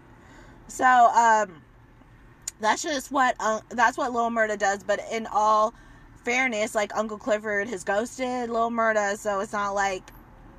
So, 0.68 0.86
um 0.86 1.62
that's 2.60 2.82
just 2.82 3.12
what 3.12 3.36
uh, 3.40 3.62
that's 3.70 3.98
what 3.98 4.14
Lil 4.14 4.30
Murda 4.30 4.58
does, 4.58 4.84
but 4.84 5.00
in 5.12 5.28
all 5.28 5.74
fairness, 6.24 6.76
like 6.76 6.96
Uncle 6.96 7.18
Clifford 7.18 7.68
has 7.68 7.84
ghosted 7.84 8.50
Lil 8.50 8.72
Murda, 8.72 9.18
so 9.18 9.40
it's 9.40 9.54
not 9.54 9.76
like 9.76 10.04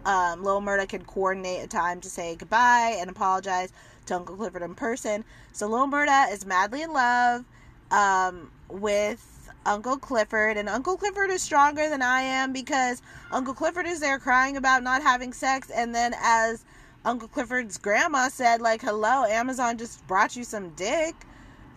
um, 0.04 0.42
Lil 0.42 0.60
Murda 0.60 0.88
can 0.88 1.04
coordinate 1.04 1.64
a 1.64 1.66
time 1.66 2.00
to 2.02 2.10
say 2.10 2.36
goodbye 2.36 2.96
and 2.98 3.10
apologize 3.10 3.72
to 4.06 4.14
Uncle 4.14 4.36
Clifford 4.36 4.62
in 4.62 4.74
person. 4.74 5.24
So 5.52 5.66
Lil 5.66 5.86
Murda 5.86 6.30
is 6.32 6.44
madly 6.44 6.82
in 6.82 6.92
love 6.92 7.44
um, 7.90 8.50
with 8.68 9.50
Uncle 9.66 9.96
Clifford, 9.96 10.56
and 10.56 10.68
Uncle 10.68 10.96
Clifford 10.96 11.30
is 11.30 11.42
stronger 11.42 11.88
than 11.88 12.02
I 12.02 12.20
am 12.20 12.52
because 12.52 13.00
Uncle 13.32 13.54
Clifford 13.54 13.86
is 13.86 14.00
there 14.00 14.18
crying 14.18 14.56
about 14.56 14.82
not 14.82 15.02
having 15.02 15.32
sex, 15.32 15.70
and 15.70 15.94
then 15.94 16.14
as 16.22 16.64
Uncle 17.04 17.28
Clifford's 17.28 17.78
grandma 17.78 18.28
said, 18.28 18.60
like, 18.60 18.82
hello, 18.82 19.24
Amazon 19.24 19.78
just 19.78 20.06
brought 20.06 20.36
you 20.36 20.44
some 20.44 20.70
dick. 20.70 21.14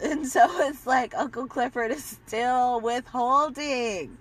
And 0.04 0.28
so 0.28 0.48
it's 0.68 0.86
like 0.86 1.16
Uncle 1.16 1.48
Clifford 1.48 1.92
is 1.92 2.04
still 2.04 2.80
withholding. 2.82 4.18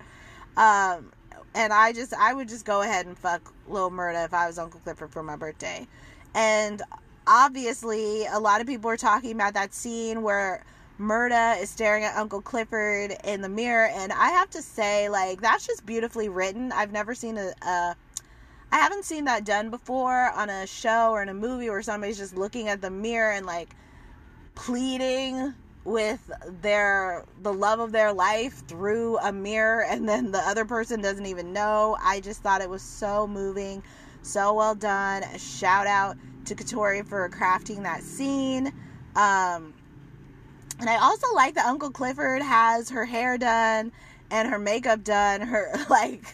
Um, 0.56 1.12
and 1.54 1.72
I 1.72 1.92
just, 1.92 2.12
I 2.14 2.34
would 2.34 2.48
just 2.48 2.64
go 2.64 2.82
ahead 2.82 3.06
and 3.06 3.18
fuck 3.18 3.52
Lil 3.68 3.90
Murda 3.90 4.24
if 4.24 4.34
I 4.34 4.46
was 4.46 4.58
Uncle 4.58 4.80
Clifford 4.80 5.10
for 5.10 5.22
my 5.22 5.36
birthday. 5.36 5.86
And 6.34 6.82
obviously, 7.26 8.26
a 8.26 8.38
lot 8.38 8.60
of 8.60 8.66
people 8.66 8.90
are 8.90 8.96
talking 8.96 9.32
about 9.32 9.54
that 9.54 9.74
scene 9.74 10.22
where 10.22 10.64
Murda 10.98 11.60
is 11.60 11.70
staring 11.70 12.04
at 12.04 12.16
Uncle 12.16 12.40
Clifford 12.40 13.14
in 13.24 13.42
the 13.42 13.48
mirror, 13.48 13.86
and 13.88 14.12
I 14.12 14.30
have 14.30 14.48
to 14.50 14.62
say, 14.62 15.10
like, 15.10 15.42
that's 15.42 15.66
just 15.66 15.84
beautifully 15.84 16.28
written. 16.30 16.72
I've 16.72 16.92
never 16.92 17.14
seen 17.14 17.36
a, 17.36 17.52
a 17.62 17.96
I 18.72 18.78
haven't 18.78 19.04
seen 19.04 19.24
that 19.26 19.44
done 19.44 19.70
before 19.70 20.30
on 20.30 20.50
a 20.50 20.66
show 20.66 21.10
or 21.12 21.22
in 21.22 21.28
a 21.28 21.34
movie 21.34 21.70
where 21.70 21.82
somebody's 21.82 22.18
just 22.18 22.36
looking 22.36 22.68
at 22.68 22.80
the 22.80 22.90
mirror 22.90 23.32
and 23.32 23.46
like 23.46 23.76
pleading 24.54 25.54
with 25.86 26.30
their 26.62 27.24
the 27.42 27.52
love 27.52 27.78
of 27.78 27.92
their 27.92 28.12
life 28.12 28.66
through 28.66 29.18
a 29.18 29.32
mirror 29.32 29.84
and 29.84 30.08
then 30.08 30.32
the 30.32 30.40
other 30.40 30.64
person 30.64 31.00
doesn't 31.00 31.26
even 31.26 31.52
know. 31.52 31.96
I 32.02 32.20
just 32.20 32.42
thought 32.42 32.60
it 32.60 32.68
was 32.68 32.82
so 32.82 33.26
moving, 33.26 33.82
so 34.22 34.52
well 34.52 34.74
done. 34.74 35.22
shout 35.38 35.86
out 35.86 36.16
to 36.46 36.54
Katori 36.56 37.06
for 37.06 37.28
crafting 37.30 37.84
that 37.84 38.02
scene. 38.02 38.66
Um, 39.14 39.74
and 40.80 40.90
I 40.90 40.96
also 40.96 41.32
like 41.34 41.54
that 41.54 41.66
Uncle 41.66 41.90
Clifford 41.90 42.42
has 42.42 42.90
her 42.90 43.04
hair 43.04 43.38
done 43.38 43.92
and 44.30 44.48
her 44.48 44.58
makeup 44.58 45.04
done, 45.04 45.40
her 45.40 45.72
like 45.88 46.24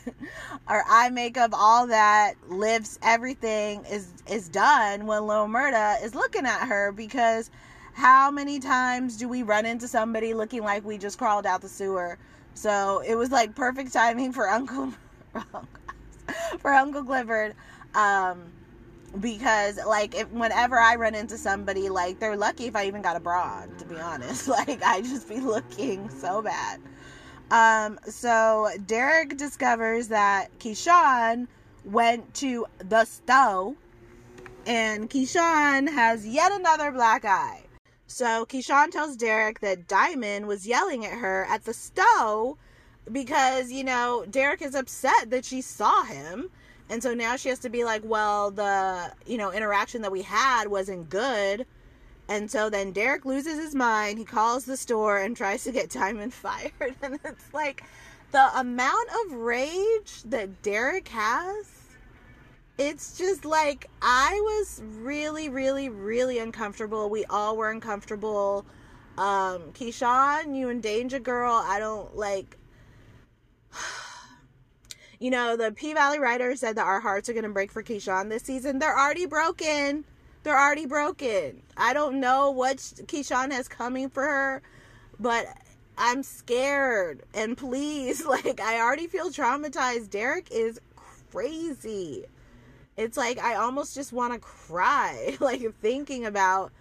her 0.67 0.83
eye 0.89 1.11
makeup, 1.11 1.51
all 1.53 1.89
that 1.89 2.35
lips, 2.49 2.99
everything 3.03 3.85
is 3.85 4.09
is 4.27 4.49
done 4.49 5.07
when 5.07 5.27
Lil 5.27 5.47
Murda 5.47 6.03
is 6.03 6.15
looking 6.15 6.47
at 6.47 6.67
her 6.67 6.91
because 6.91 7.51
how 7.93 8.31
many 8.31 8.59
times 8.59 9.17
do 9.17 9.29
we 9.29 9.43
run 9.43 9.67
into 9.67 9.87
somebody 9.87 10.35
looking 10.35 10.63
like 10.63 10.85
we 10.85 10.99
just 10.99 11.19
crawled 11.19 11.47
out 11.47 11.61
the 11.61 11.69
sewer? 11.69 12.19
So 12.55 13.03
it 13.07 13.15
was 13.15 13.31
like 13.31 13.55
perfect 13.55 13.93
timing 13.93 14.33
for 14.33 14.49
Uncle 14.49 14.93
for 16.59 16.73
Uncle 16.73 17.05
Clifford. 17.05 17.55
Um, 17.95 18.53
because 19.21 19.79
like 19.87 20.15
if 20.15 20.31
whenever 20.31 20.79
I 20.79 20.97
run 20.97 21.15
into 21.15 21.37
somebody 21.37 21.89
like 21.89 22.19
they're 22.19 22.37
lucky 22.37 22.67
if 22.67 22.77
I 22.77 22.87
even 22.87 23.03
got 23.03 23.17
a 23.17 23.21
bra 23.21 23.63
on 23.63 23.77
to 23.77 23.85
be 23.85 23.97
honest 23.97 24.49
like 24.49 24.83
I 24.83 25.03
just 25.03 25.29
be 25.29 25.41
looking 25.41 26.09
so 26.09 26.41
bad 26.41 26.81
um 27.51 27.99
so 28.07 28.71
Derrick 28.87 29.37
discovers 29.37 30.09
that 30.09 30.49
Keyshawn 30.59 31.47
went 31.85 32.33
to 32.37 32.67
the 32.79 33.05
stow 33.05 33.77
and 34.67 35.11
Keyshawn 35.11 35.91
has 35.91 36.27
yet 36.27 36.53
another 36.53 36.91
black 36.91 37.25
eye 37.25 37.65
so 38.13 38.47
Keyshawn 38.47 38.91
tells 38.91 39.17
Derrick 39.17 39.61
that 39.61 39.89
Diamond 39.89 40.47
was 40.47 40.67
yelling 40.67 41.05
at 41.05 41.19
her 41.19 41.47
at 41.49 41.65
the 41.65 41.75
stow 41.75 42.59
because 43.11 43.73
you 43.73 43.85
know 43.85 44.25
Derrick 44.31 44.63
is 44.63 44.75
upset 44.75 45.31
that 45.31 45.45
she 45.45 45.61
saw 45.61 46.05
him 46.05 46.51
and 46.93 47.03
so 47.03 47.15
now 47.15 47.37
she 47.37 47.49
has 47.49 47.59
to 47.61 47.71
be 47.71 47.85
like, 47.85 48.03
well, 48.05 48.51
the, 48.51 49.13
you 49.27 49.39
know, 49.39 49.51
interaction 49.51 50.03
that 50.03 50.13
we 50.13 50.21
had 50.21 50.69
wasn't 50.69 51.09
good. 51.09 51.65
And 52.29 52.51
so 52.51 52.69
then 52.69 52.93
Derrick 52.93 53.25
loses 53.25 53.59
his 53.59 53.75
mind. 53.75 54.19
He 54.19 54.27
calls 54.27 54.67
the 54.67 54.77
store 54.77 55.17
and 55.17 55.35
tries 55.35 55.65
to 55.65 55.73
get 55.73 55.89
Diamond 55.89 56.35
fired. 56.35 56.95
And 57.01 57.19
it's 57.25 57.55
like 57.55 57.83
the 58.31 58.59
amount 58.59 59.09
of 59.25 59.33
rage 59.33 60.23
that 60.27 60.61
Derrick 60.61 61.09
has. 61.09 61.72
It's 62.79 63.19
just 63.19 63.45
like 63.45 63.89
I 64.01 64.39
was 64.43 64.83
really, 64.83 65.49
really, 65.49 65.89
really 65.89 66.39
uncomfortable. 66.39 67.11
We 67.11 67.25
all 67.27 67.57
were 67.57 67.71
uncomfortable. 67.71 68.65
Um, 69.19 69.73
Keyshawn, 69.75 70.57
you 70.57 70.71
and 70.71 70.83
Danger 70.83 71.19
Girl, 71.19 71.53
I 71.55 71.79
don't 71.79 72.17
like 72.17 72.57
you 75.19 75.31
know, 75.31 75.57
the 75.57 75.73
P 75.73 75.95
Valley 75.95 76.19
writer 76.19 76.57
said 76.57 76.77
that 76.77 76.87
our 76.87 77.01
hearts 77.01 77.29
are 77.29 77.33
going 77.33 77.45
to 77.45 77.51
break 77.51 77.71
for 77.71 77.83
Keyshawn 77.83 78.29
this 78.29 78.43
season. 78.43 78.79
They're 78.79 78.99
already 78.99 79.27
broken. 79.27 80.05
They're 80.43 80.59
already 80.59 80.87
broken. 80.87 81.63
I 81.77 81.93
don't 81.93 82.21
know 82.21 82.51
what 82.51 82.79
Keyshawn 82.79 83.53
has 83.53 83.69
coming 83.69 84.09
for 84.09 84.25
her, 84.25 84.63
but 85.21 85.47
I'm 85.97 86.23
scared. 86.23 87.23
And 87.35 87.57
please, 87.57 88.25
like, 88.27 88.61
I 88.61 88.81
already 88.81 89.07
feel 89.07 89.31
traumatized. 89.31 90.11
Derrick 90.11 90.49
is 90.51 90.81
crazy. 91.31 92.25
It's 92.97 93.17
like 93.17 93.39
I 93.39 93.55
almost 93.55 93.95
just 93.95 94.13
want 94.13 94.33
to 94.33 94.39
cry, 94.39 95.37
like, 95.41 95.63
thinking 95.81 96.25
about 96.27 96.73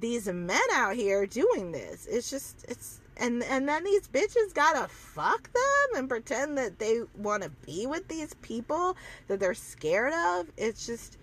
these 0.00 0.26
men 0.26 0.60
out 0.72 0.94
here 0.94 1.26
doing 1.26 1.72
this. 1.72 2.06
It's 2.10 2.30
just, 2.30 2.64
it's 2.68 3.00
and 3.16 3.42
and 3.44 3.68
then 3.68 3.84
these 3.84 4.08
bitches 4.08 4.54
gotta 4.54 4.88
fuck 4.88 5.52
them 5.52 5.96
and 5.96 6.08
pretend 6.08 6.56
that 6.58 6.78
they 6.78 7.00
want 7.16 7.42
to 7.42 7.50
be 7.64 7.86
with 7.86 8.08
these 8.08 8.34
people 8.42 8.96
that 9.28 9.40
they're 9.40 9.54
scared 9.54 10.12
of. 10.12 10.46
It's 10.56 10.86
just 10.86 11.18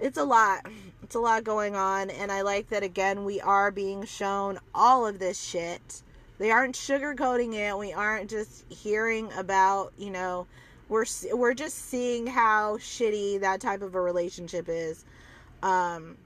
it's 0.00 0.18
a 0.18 0.24
lot 0.24 0.66
it's 1.02 1.14
a 1.14 1.20
lot 1.20 1.44
going 1.44 1.76
on 1.76 2.10
and 2.10 2.32
i 2.32 2.42
like 2.42 2.68
that 2.68 2.82
again 2.82 3.24
we 3.24 3.40
are 3.40 3.70
being 3.70 4.04
shown 4.04 4.58
all 4.74 5.06
of 5.06 5.18
this 5.18 5.40
shit. 5.40 6.02
They 6.38 6.50
aren't 6.50 6.74
sugarcoating 6.74 7.54
it. 7.54 7.78
We 7.78 7.92
aren't 7.92 8.28
just 8.28 8.64
hearing 8.70 9.32
about 9.32 9.92
you 9.98 10.10
know 10.10 10.46
we're 10.94 11.36
we're 11.36 11.54
just 11.54 11.90
seeing 11.90 12.24
how 12.24 12.76
shitty 12.76 13.40
that 13.40 13.60
type 13.60 13.82
of 13.82 13.96
a 13.96 14.00
relationship 14.00 14.68
is. 14.68 15.04
Um 15.62 16.16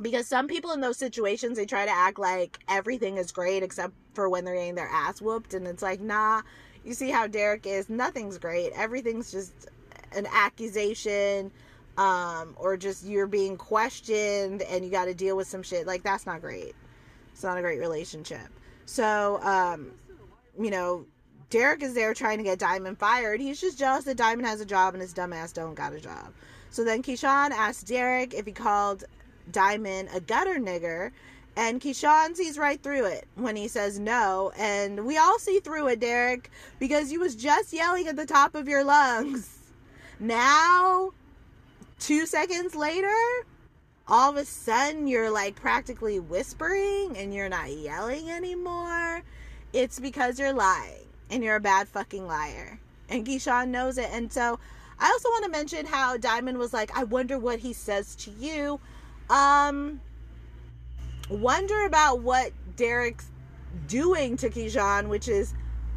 because 0.00 0.26
some 0.26 0.48
people 0.48 0.72
in 0.72 0.80
those 0.80 0.96
situations 0.96 1.58
they 1.58 1.66
try 1.66 1.84
to 1.84 1.90
act 1.90 2.18
like 2.18 2.58
everything 2.68 3.18
is 3.18 3.30
great 3.30 3.62
except 3.62 3.92
for 4.14 4.28
when 4.28 4.44
they're 4.44 4.54
getting 4.54 4.74
their 4.74 4.88
ass 4.88 5.20
whooped 5.20 5.52
and 5.54 5.66
it's 5.68 5.82
like 5.82 6.00
nah 6.00 6.40
you 6.82 6.94
see 6.94 7.10
how 7.10 7.26
derrick 7.26 7.66
is 7.66 7.88
nothing's 7.88 8.38
great. 8.38 8.72
Everything's 8.74 9.30
just 9.30 9.52
an 10.12 10.26
accusation 10.32 11.52
um 11.98 12.54
or 12.56 12.76
just 12.78 13.04
you're 13.04 13.26
being 13.26 13.56
questioned 13.56 14.62
and 14.62 14.84
you 14.84 14.90
got 14.90 15.04
to 15.04 15.14
deal 15.14 15.36
with 15.36 15.46
some 15.46 15.62
shit. 15.62 15.86
Like 15.86 16.02
that's 16.02 16.24
not 16.24 16.40
great. 16.40 16.74
It's 17.32 17.42
not 17.42 17.58
a 17.58 17.60
great 17.60 17.80
relationship. 17.80 18.48
So 18.86 19.40
um 19.42 19.92
you 20.58 20.70
know 20.70 21.04
derrick 21.50 21.82
is 21.82 21.94
there 21.94 22.14
trying 22.14 22.38
to 22.38 22.44
get 22.44 22.58
diamond 22.58 22.98
fired 22.98 23.40
he's 23.40 23.60
just 23.60 23.78
jealous 23.78 24.04
that 24.04 24.16
diamond 24.16 24.46
has 24.46 24.60
a 24.60 24.64
job 24.64 24.94
and 24.94 25.02
his 25.02 25.14
dumbass 25.14 25.52
don't 25.52 25.74
got 25.74 25.92
a 25.92 26.00
job 26.00 26.32
so 26.74 26.82
then 26.82 27.04
Keyshawn 27.04 27.52
asks 27.52 27.84
Derrick 27.84 28.34
if 28.34 28.46
he 28.46 28.50
called 28.50 29.04
Diamond 29.52 30.08
a 30.12 30.18
gutter 30.18 30.58
nigger. 30.58 31.12
And 31.56 31.80
Keyshawn 31.80 32.34
sees 32.34 32.58
right 32.58 32.82
through 32.82 33.04
it 33.04 33.28
when 33.36 33.54
he 33.54 33.68
says 33.68 34.00
no. 34.00 34.50
And 34.58 35.06
we 35.06 35.16
all 35.16 35.38
see 35.38 35.60
through 35.60 35.86
it, 35.86 36.00
Derrick, 36.00 36.50
because 36.80 37.12
you 37.12 37.20
was 37.20 37.36
just 37.36 37.72
yelling 37.72 38.08
at 38.08 38.16
the 38.16 38.26
top 38.26 38.56
of 38.56 38.66
your 38.66 38.82
lungs. 38.82 39.56
Now, 40.20 41.10
two 41.98 42.24
seconds 42.24 42.74
later, 42.74 43.14
all 44.08 44.30
of 44.30 44.36
a 44.36 44.44
sudden 44.44 45.06
you're 45.08 45.30
like 45.30 45.56
practically 45.56 46.20
whispering 46.20 47.16
and 47.16 47.34
you're 47.34 47.48
not 47.48 47.72
yelling 47.72 48.30
anymore. 48.30 49.22
It's 49.72 50.00
because 50.00 50.38
you're 50.38 50.52
lying 50.52 51.04
and 51.34 51.42
you're 51.42 51.56
a 51.56 51.60
bad 51.60 51.88
fucking 51.88 52.28
liar. 52.28 52.78
And 53.08 53.26
Keyshawn 53.26 53.68
knows 53.68 53.98
it. 53.98 54.08
And 54.12 54.32
so 54.32 54.60
I 55.00 55.06
also 55.06 55.28
want 55.30 55.44
to 55.44 55.50
mention 55.50 55.84
how 55.84 56.16
Diamond 56.16 56.58
was 56.58 56.72
like, 56.72 56.96
I 56.96 57.02
wonder 57.02 57.38
what 57.40 57.58
he 57.58 57.72
says 57.72 58.14
to 58.16 58.30
you. 58.30 58.78
Um, 59.28 60.00
wonder 61.28 61.86
about 61.86 62.20
what 62.20 62.52
Derrick's 62.76 63.32
doing 63.88 64.36
to 64.36 64.48
Keyshawn, 64.48 65.08
which 65.08 65.26
is 65.26 65.54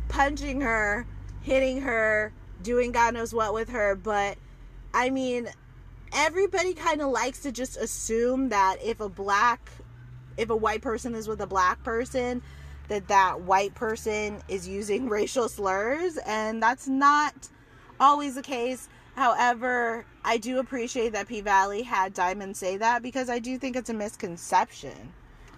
punching 0.10 0.62
her, 0.62 1.06
hitting 1.44 1.82
her, 1.82 2.34
doing 2.63 2.91
God 2.91 3.13
knows 3.13 3.32
what 3.32 3.53
with 3.53 3.70
her. 3.70 3.96
But 3.96 4.39
I 4.91 5.12
mean, 5.12 5.50
everybody 6.13 6.74
kind 6.74 7.00
of 7.00 7.12
likes 7.12 7.41
to 7.41 7.51
just 7.51 7.77
assume 7.77 8.50
that 8.50 8.77
if 8.84 9.01
a 9.01 9.10
black, 9.10 9.69
if 10.36 10.50
a 10.50 10.56
white 10.56 10.82
person 10.82 11.13
is 11.13 11.28
with 11.28 11.41
a 11.41 11.47
black 11.47 11.84
person, 11.84 12.41
that 12.88 13.08
that 13.08 13.41
white 13.41 13.76
person 13.76 14.41
is 14.47 14.67
using 14.67 15.10
racial 15.10 15.50
slurs, 15.50 16.17
and 16.26 16.62
that's 16.62 16.88
not 16.88 17.50
always 18.00 18.36
the 18.36 18.41
case. 18.41 18.89
However, 19.15 20.06
I 20.23 20.38
do 20.38 20.60
appreciate 20.60 21.13
that 21.13 21.28
P 21.28 21.41
Valley 21.41 21.82
had 21.82 22.13
Diamond 22.13 22.56
say 22.56 22.78
that 22.78 23.02
because 23.02 23.30
I 23.30 23.39
do 23.39 23.58
think 23.58 23.76
it's 23.76 23.89
a 23.89 23.93
misconception. 23.93 25.13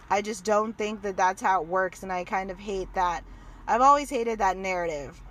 I 0.09 0.21
just 0.21 0.43
don't 0.43 0.77
think 0.77 1.01
that 1.03 1.17
that's 1.17 1.41
how 1.41 1.61
it 1.61 1.67
works, 1.67 2.03
and 2.03 2.11
I 2.11 2.23
kind 2.23 2.49
of 2.49 2.57
hate 2.57 2.93
that. 2.93 3.23
I've 3.67 3.81
always 3.81 4.09
hated 4.09 4.39
that 4.39 4.57
narrative 4.57 5.21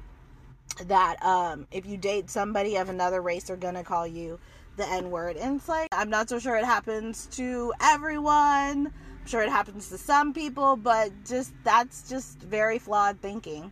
that 0.86 1.20
um, 1.24 1.66
if 1.72 1.86
you 1.86 1.96
date 1.96 2.30
somebody 2.30 2.76
of 2.76 2.88
another 2.88 3.20
race, 3.20 3.44
they're 3.44 3.56
gonna 3.56 3.82
call 3.82 4.06
you 4.06 4.38
the 4.76 4.88
N 4.88 5.10
word. 5.10 5.36
And 5.36 5.56
it's 5.56 5.68
like, 5.68 5.88
I'm 5.92 6.08
not 6.08 6.28
so 6.28 6.38
sure 6.38 6.56
it 6.56 6.64
happens 6.64 7.26
to 7.32 7.72
everyone. 7.82 8.92
Sure 9.28 9.42
it 9.42 9.50
happens 9.50 9.90
to 9.90 9.98
some 9.98 10.32
people, 10.32 10.74
but 10.74 11.12
just 11.26 11.52
that's 11.62 12.08
just 12.08 12.38
very 12.38 12.78
flawed 12.78 13.20
thinking. 13.20 13.70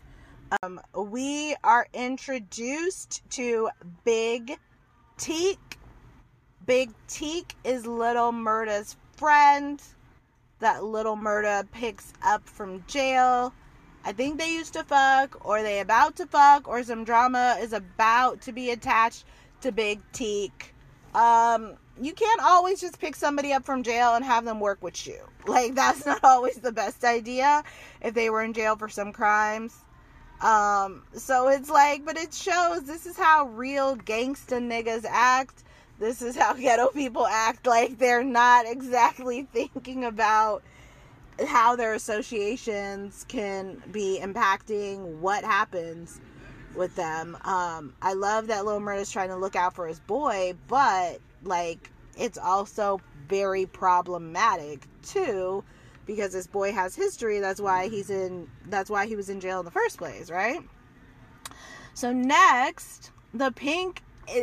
Um, 0.63 0.79
we 0.95 1.57
are 1.65 1.89
introduced 1.95 3.23
to 3.31 3.71
Big 4.05 4.59
Teak. 5.17 5.79
Big 6.67 6.91
Teak 7.09 7.55
is 7.65 7.87
Little 7.87 8.33
Murda's 8.33 8.99
friend 9.17 9.81
that 10.59 10.85
Little 10.85 11.17
Murda 11.17 11.67
picks 11.71 12.13
up 12.23 12.47
from 12.47 12.85
jail. 12.87 13.55
I 14.05 14.13
think 14.13 14.39
they 14.39 14.53
used 14.53 14.75
to 14.75 14.85
fuck, 14.85 15.43
or 15.43 15.63
they 15.63 15.81
about 15.81 16.17
to 16.17 16.27
fuck, 16.27 16.69
or 16.69 16.83
some 16.83 17.03
drama 17.03 17.57
is 17.61 17.73
about 17.73 18.43
to 18.43 18.53
be 18.53 18.73
attached 18.73 19.25
to 19.63 19.73
Big 19.73 20.03
Teak. 20.13 20.75
Um, 21.15 21.79
you 22.01 22.13
can't 22.13 22.41
always 22.43 22.81
just 22.81 22.99
pick 22.99 23.17
somebody 23.17 23.53
up 23.53 23.65
from 23.65 23.83
jail 23.83 24.15
and 24.15 24.25
have 24.25 24.45
them 24.45 24.61
work 24.61 24.83
with 24.83 25.07
you. 25.07 25.19
Like 25.47 25.77
that's 25.77 26.05
not 26.05 26.25
always 26.25 26.57
the 26.57 26.73
best 26.73 27.05
idea 27.05 27.63
if 28.03 28.15
they 28.15 28.31
were 28.31 28.43
in 28.43 28.53
jail 28.53 28.75
for 28.75 28.89
some 28.89 29.13
crimes. 29.13 29.77
Um, 30.41 31.05
so 31.15 31.49
it's 31.49 31.71
like, 31.71 32.05
but 32.05 32.19
it 32.19 32.35
shows 32.35 32.83
this 32.83 33.07
is 33.07 33.17
how 33.17 33.47
real 33.47 33.97
gangsta 33.97 34.59
niggas 34.61 35.05
act. 35.09 35.63
This 36.01 36.21
is 36.21 36.37
how 36.37 36.53
ghetto 36.55 36.89
people 36.89 37.27
act. 37.27 37.65
Like 37.65 37.99
they're 37.99 38.25
not 38.25 38.67
exactly 38.67 39.43
thinking 39.53 40.05
about 40.05 40.65
how 41.47 41.77
their 41.77 41.95
associations 41.95 43.25
can 43.29 43.83
be 43.93 44.19
impacting 44.21 45.19
what 45.19 45.45
happens 45.45 46.21
with 46.75 46.95
them. 46.97 47.37
Um, 47.43 47.95
I 48.03 48.15
love 48.15 48.49
that 48.49 48.65
Lil 48.67 48.81
Murda 48.81 49.01
is 49.01 49.11
trying 49.11 49.29
to 49.29 49.37
look 49.37 49.57
out 49.57 49.75
for 49.75 49.87
his 49.87 50.01
boy, 50.01 50.55
but 50.67 51.21
like 51.43 51.91
it's 52.17 52.39
also 52.39 53.01
very 53.29 53.67
problematic 53.67 54.87
too 55.03 55.65
because 56.07 56.33
this 56.33 56.47
boy 56.47 56.73
has 56.73 56.95
history. 56.95 57.41
That's 57.41 57.61
why 57.61 57.89
he's 57.89 58.11
in. 58.11 58.49
That's 58.67 58.89
why 58.89 59.07
he 59.07 59.17
was 59.17 59.29
in 59.29 59.41
jail 59.41 59.59
in 59.59 59.65
the 59.65 59.71
first 59.71 59.99
place, 59.99 60.31
right? 60.31 60.61
So 61.95 62.13
next, 62.13 63.11
the 63.35 63.51
pink, 63.51 64.03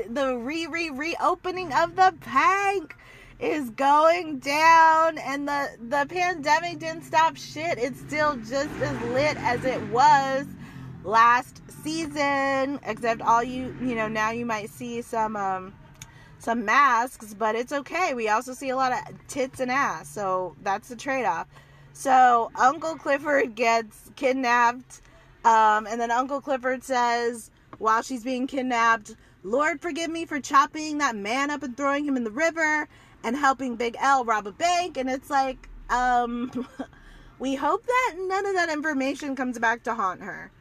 the 0.10 0.38
re 0.38 0.68
re 0.68 0.90
reopening 0.90 1.72
of 1.74 1.96
the 1.96 2.14
pink 2.22 2.96
is 3.40 3.70
going 3.72 4.40
down, 4.40 5.18
and 5.18 5.48
the 5.48 5.70
the 5.80 6.06
pandemic 6.10 6.80
didn't 6.80 7.04
stop 7.04 7.38
shit. 7.38 7.78
It's 7.78 8.00
still 8.00 8.36
just 8.38 8.70
as 8.82 9.02
lit 9.12 9.38
as 9.38 9.64
it 9.66 9.82
was 9.88 10.46
last 11.04 11.62
season, 11.84 12.80
except 12.86 13.22
all 13.22 13.44
you 13.44 13.76
you 13.82 13.96
know 13.96 14.08
now 14.08 14.32
you 14.32 14.46
might 14.46 14.70
see 14.70 15.02
some 15.02 15.36
um 15.36 15.74
some 16.44 16.66
masks, 16.66 17.34
but 17.34 17.56
it's 17.56 17.72
okay. 17.72 18.14
We 18.14 18.28
also 18.28 18.54
see 18.54 18.70
a 18.70 18.76
lot 18.76 18.92
of 18.92 19.28
tits 19.28 19.62
and 19.62 19.72
ass, 19.72 20.10
so 20.10 20.56
that's 20.62 20.90
the 20.90 20.96
trade 20.96 21.24
off. 21.24 21.48
So 21.94 22.52
Uncle 22.56 22.96
Clifford 22.96 23.56
gets 23.56 24.12
kidnapped, 24.18 25.02
um, 25.46 25.88
and 25.88 26.02
then 26.02 26.12
Uncle 26.12 26.42
Clifford 26.42 26.84
says, 26.84 27.50
while 27.78 28.02
she's 28.02 28.26
being 28.26 28.46
kidnapped, 28.46 29.16
Lord, 29.44 29.82
forgive 29.82 30.12
me 30.12 30.26
for 30.26 30.42
chopping 30.42 30.98
that 30.98 31.16
man 31.16 31.50
up 31.50 31.64
and 31.64 31.78
throwing 31.78 32.04
him 32.04 32.18
in 32.18 32.26
the 32.26 32.32
river 32.32 32.90
and 33.24 33.38
helping 33.38 33.78
Big 33.78 33.96
L 34.00 34.26
rob 34.26 34.46
a 34.46 34.52
bank. 34.52 34.98
And 34.98 35.10
it's 35.10 35.30
like, 35.30 35.70
um, 35.90 36.68
we 37.40 37.56
hope 37.56 37.86
that 37.86 38.16
none 38.18 38.46
of 38.46 38.56
that 38.56 38.70
information 38.70 39.36
comes 39.36 39.60
back 39.60 39.84
to 39.84 39.94
haunt 39.94 40.22
her. 40.22 40.52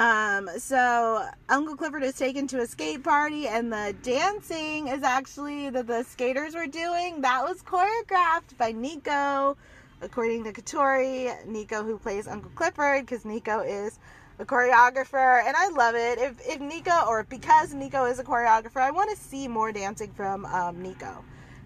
Um, 0.00 0.48
so 0.56 1.28
Uncle 1.50 1.76
Clifford 1.76 2.02
is 2.02 2.16
taken 2.16 2.46
to 2.46 2.60
a 2.60 2.66
skate 2.66 3.04
party, 3.04 3.46
and 3.46 3.70
the 3.70 3.94
dancing 4.02 4.88
is 4.88 5.02
actually 5.02 5.68
that 5.68 5.86
the 5.86 6.04
skaters 6.04 6.54
were 6.54 6.66
doing. 6.66 7.20
That 7.20 7.44
was 7.44 7.62
choreographed 7.62 8.56
by 8.56 8.72
Nicco, 8.72 9.56
according 10.00 10.44
to 10.44 10.52
Katori. 10.54 11.30
Nicco, 11.46 11.84
who 11.84 11.98
plays 11.98 12.26
Uncle 12.26 12.50
Clifford, 12.54 13.04
because 13.04 13.24
Nicco 13.24 13.62
is 13.62 13.98
a 14.38 14.46
choreographer, 14.46 15.44
and 15.46 15.54
I 15.54 15.68
love 15.68 15.94
it. 15.94 16.18
If 16.18 16.40
if 16.48 16.60
Nicco, 16.60 17.06
or 17.06 17.24
because 17.24 17.74
Nicco 17.74 18.10
is 18.10 18.18
a 18.18 18.24
choreographer, 18.24 18.80
I 18.80 18.90
want 18.92 19.10
to 19.10 19.16
see 19.22 19.48
more 19.48 19.70
dancing 19.70 20.12
from 20.12 20.46
um, 20.46 20.82
Nicco 20.82 21.22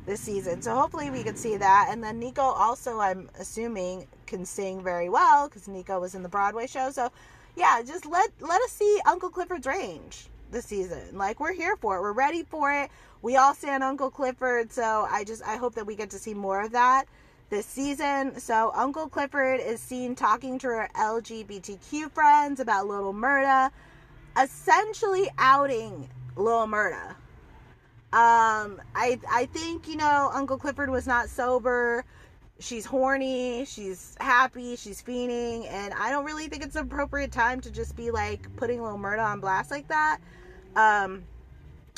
this 0.06 0.20
season. 0.20 0.60
So 0.60 0.74
hopefully 0.74 1.08
we 1.08 1.22
can 1.22 1.36
see 1.36 1.56
that. 1.56 1.86
And 1.88 2.02
then 2.02 2.20
Nicco 2.20 2.38
also, 2.38 2.98
I'm 2.98 3.30
assuming, 3.38 4.08
can 4.26 4.44
sing 4.44 4.82
very 4.82 5.08
well 5.08 5.48
because 5.48 5.68
Nicco 5.68 6.00
was 6.00 6.16
in 6.16 6.24
the 6.24 6.28
Broadway 6.28 6.66
show. 6.66 6.90
So 6.90 7.12
yeah, 7.56 7.82
just 7.86 8.06
let 8.06 8.30
let 8.40 8.60
us 8.62 8.72
see 8.72 9.00
Uncle 9.06 9.30
Clifford's 9.30 9.66
range. 9.66 10.28
this 10.50 10.66
season. 10.66 11.16
Like 11.18 11.40
we're 11.40 11.52
here 11.52 11.76
for 11.76 11.96
it. 11.96 12.00
We're 12.00 12.12
ready 12.12 12.44
for 12.44 12.72
it. 12.72 12.90
We 13.22 13.36
all 13.36 13.54
stand 13.54 13.82
Uncle 13.82 14.10
Clifford, 14.10 14.72
so 14.72 15.06
I 15.10 15.24
just 15.24 15.42
I 15.44 15.56
hope 15.56 15.74
that 15.74 15.86
we 15.86 15.96
get 15.96 16.10
to 16.10 16.18
see 16.18 16.34
more 16.34 16.62
of 16.62 16.72
that 16.72 17.06
this 17.50 17.66
season. 17.66 18.38
So 18.40 18.72
Uncle 18.74 19.08
Clifford 19.08 19.60
is 19.60 19.80
seen 19.80 20.14
talking 20.14 20.58
to 20.60 20.68
her 20.68 20.90
LGBTQ 20.96 22.10
friends 22.12 22.60
about 22.60 22.86
Little 22.86 23.14
Murda, 23.14 23.70
essentially 24.40 25.28
outing 25.38 26.08
Little 26.36 26.66
Murda. 26.66 27.10
Um, 28.12 28.80
I 28.94 29.18
I 29.30 29.46
think 29.52 29.88
you 29.88 29.96
know 29.96 30.30
Uncle 30.32 30.56
Clifford 30.58 30.90
was 30.90 31.06
not 31.06 31.28
sober. 31.28 32.04
She's 32.60 32.86
horny. 32.86 33.64
She's 33.64 34.16
happy. 34.20 34.76
She's 34.76 35.02
fiending, 35.02 35.66
and 35.68 35.92
I 35.94 36.10
don't 36.10 36.24
really 36.24 36.48
think 36.48 36.64
it's 36.64 36.76
an 36.76 36.84
appropriate 36.84 37.32
time 37.32 37.60
to 37.62 37.70
just 37.70 37.96
be 37.96 38.10
like 38.10 38.54
putting 38.56 38.82
Little 38.82 38.98
Murda 38.98 39.24
on 39.24 39.40
blast 39.40 39.70
like 39.70 39.88
that. 39.88 40.18
Um, 40.76 41.24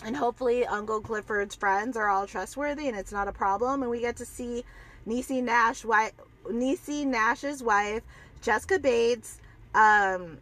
and 0.04 0.16
hopefully 0.16 0.66
Uncle 0.66 1.00
Clifford's 1.00 1.54
friends 1.54 1.96
are 1.96 2.08
all 2.08 2.26
trustworthy 2.26 2.88
and 2.88 2.96
it's 2.96 3.12
not 3.12 3.28
a 3.28 3.32
problem, 3.32 3.82
and 3.82 3.90
we 3.90 4.00
get 4.00 4.16
to 4.16 4.26
see 4.26 4.64
Niecy 5.06 5.42
Nash, 5.42 5.84
wife, 5.84 6.12
Nash's 6.48 7.62
wife, 7.62 8.02
Jessica 8.42 8.78
Bates, 8.78 9.40
um, 9.74 10.38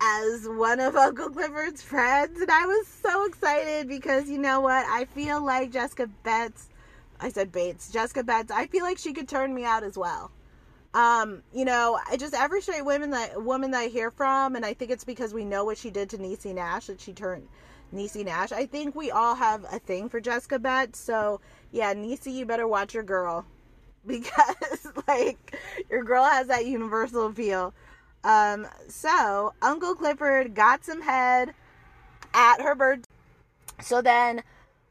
as 0.00 0.48
one 0.48 0.80
of 0.80 0.96
Uncle 0.96 1.30
Clifford's 1.30 1.82
friends. 1.82 2.40
And 2.40 2.50
I 2.50 2.66
was 2.66 2.86
so 2.86 3.26
excited 3.26 3.88
because 3.88 4.28
you 4.28 4.38
know 4.38 4.60
what? 4.60 4.84
I 4.86 5.04
feel 5.06 5.44
like 5.44 5.72
Jessica 5.72 6.08
Betts, 6.22 6.68
I 7.20 7.30
said 7.30 7.52
Bates, 7.52 7.90
Jessica 7.90 8.22
Bates. 8.22 8.50
I 8.50 8.66
feel 8.66 8.84
like 8.84 8.98
she 8.98 9.12
could 9.12 9.28
turn 9.28 9.54
me 9.54 9.64
out 9.64 9.82
as 9.82 9.96
well. 9.96 10.30
Um, 10.94 11.42
you 11.52 11.64
know, 11.64 11.98
I 12.08 12.16
just 12.16 12.34
every 12.34 12.62
straight 12.62 12.84
woman 12.84 13.10
that 13.10 13.42
woman 13.42 13.70
that 13.72 13.78
I 13.78 13.86
hear 13.88 14.10
from, 14.10 14.56
and 14.56 14.64
I 14.64 14.74
think 14.74 14.90
it's 14.90 15.04
because 15.04 15.34
we 15.34 15.44
know 15.44 15.64
what 15.64 15.78
she 15.78 15.90
did 15.90 16.08
to 16.10 16.18
Niecy 16.18 16.54
Nash 16.54 16.86
that 16.86 17.00
she 17.00 17.12
turned 17.12 17.48
Niecy 17.94 18.24
Nash. 18.24 18.52
I 18.52 18.66
think 18.66 18.94
we 18.94 19.10
all 19.10 19.34
have 19.34 19.64
a 19.70 19.78
thing 19.78 20.08
for 20.08 20.20
Jessica 20.20 20.58
Betts. 20.58 20.98
So 20.98 21.40
yeah, 21.72 21.92
Niecy, 21.94 22.32
you 22.32 22.46
better 22.46 22.66
watch 22.66 22.94
your 22.94 23.04
girl. 23.04 23.44
Because 24.06 24.86
like 25.08 25.58
your 25.90 26.02
girl 26.02 26.24
has 26.24 26.46
that 26.46 26.64
universal 26.64 27.26
appeal. 27.26 27.74
Um, 28.24 28.66
so 28.86 29.52
Uncle 29.60 29.94
Clifford 29.94 30.54
got 30.54 30.82
some 30.82 31.02
head 31.02 31.52
at 32.32 32.62
her 32.62 32.74
birthday. 32.74 33.04
So 33.82 34.00
then 34.00 34.42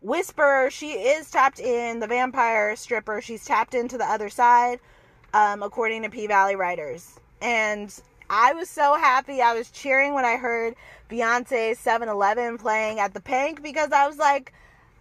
Whisper, 0.02 0.70
she 0.72 0.92
is 0.92 1.32
tapped 1.32 1.60
in, 1.60 2.00
the 2.00 2.08
vampire 2.08 2.76
stripper, 2.76 3.22
she's 3.22 3.46
tapped 3.46 3.74
into 3.74 3.98
the 3.98 4.06
other 4.06 4.30
side, 4.30 4.80
um, 5.34 5.64
according 5.64 6.04
to 6.04 6.10
P 6.10 6.28
Valley 6.28 6.56
writers. 6.56 7.20
And 7.42 7.94
I 8.30 8.54
was 8.54 8.70
so 8.70 8.96
happy. 8.96 9.42
I 9.42 9.54
was 9.54 9.72
cheering 9.72 10.14
when 10.14 10.26
I 10.26 10.36
heard 10.36 10.76
Beyonce's 11.10 11.80
7 11.80 12.10
Eleven 12.10 12.58
playing 12.58 13.00
at 13.00 13.14
the 13.14 13.22
Pink 13.22 13.64
because 13.64 13.92
I 13.92 14.08
was 14.08 14.18
like, 14.18 14.54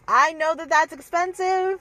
I 0.08 0.32
know 0.34 0.54
that 0.54 0.68
that's 0.68 0.92
expensive 0.92 1.80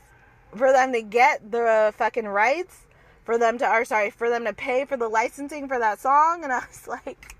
for 0.56 0.72
them 0.72 0.92
to 0.94 1.02
get 1.02 1.52
the 1.52 1.94
fucking 1.98 2.28
rights 2.28 2.86
for 3.24 3.38
them 3.38 3.58
to, 3.60 3.70
or 3.70 3.86
sorry, 3.86 4.10
for 4.10 4.30
them 4.30 4.46
to 4.46 4.54
pay 4.54 4.86
for 4.86 4.98
the 4.98 5.08
licensing 5.08 5.68
for 5.68 5.80
that 5.80 6.00
song. 6.00 6.44
And 6.44 6.52
I 6.52 6.60
was 6.68 6.88
like, 7.06 7.35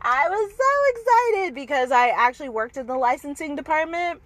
I 0.00 0.28
was 0.28 0.52
so 0.52 1.34
excited 1.34 1.54
because 1.54 1.90
I 1.90 2.08
actually 2.08 2.48
worked 2.50 2.76
in 2.76 2.86
the 2.86 2.96
licensing 2.96 3.56
department 3.56 4.20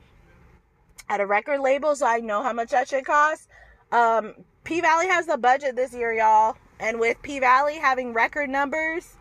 at 1.08 1.20
a 1.20 1.26
record 1.26 1.61
label, 1.61 1.96
so 1.96 2.06
I 2.06 2.20
know 2.20 2.42
how 2.42 2.52
much 2.52 2.70
that 2.70 2.88
shit 2.88 3.04
costs. 3.04 3.48
Um, 3.90 4.35
P 4.64 4.80
Valley 4.80 5.08
has 5.08 5.26
the 5.26 5.37
budget 5.37 5.76
this 5.76 5.92
year, 5.92 6.12
y'all. 6.12 6.56
And 6.78 6.98
with 6.98 7.20
P 7.22 7.38
Valley 7.38 7.76
having 7.76 8.12
record 8.12 8.50
numbers, 8.50 9.16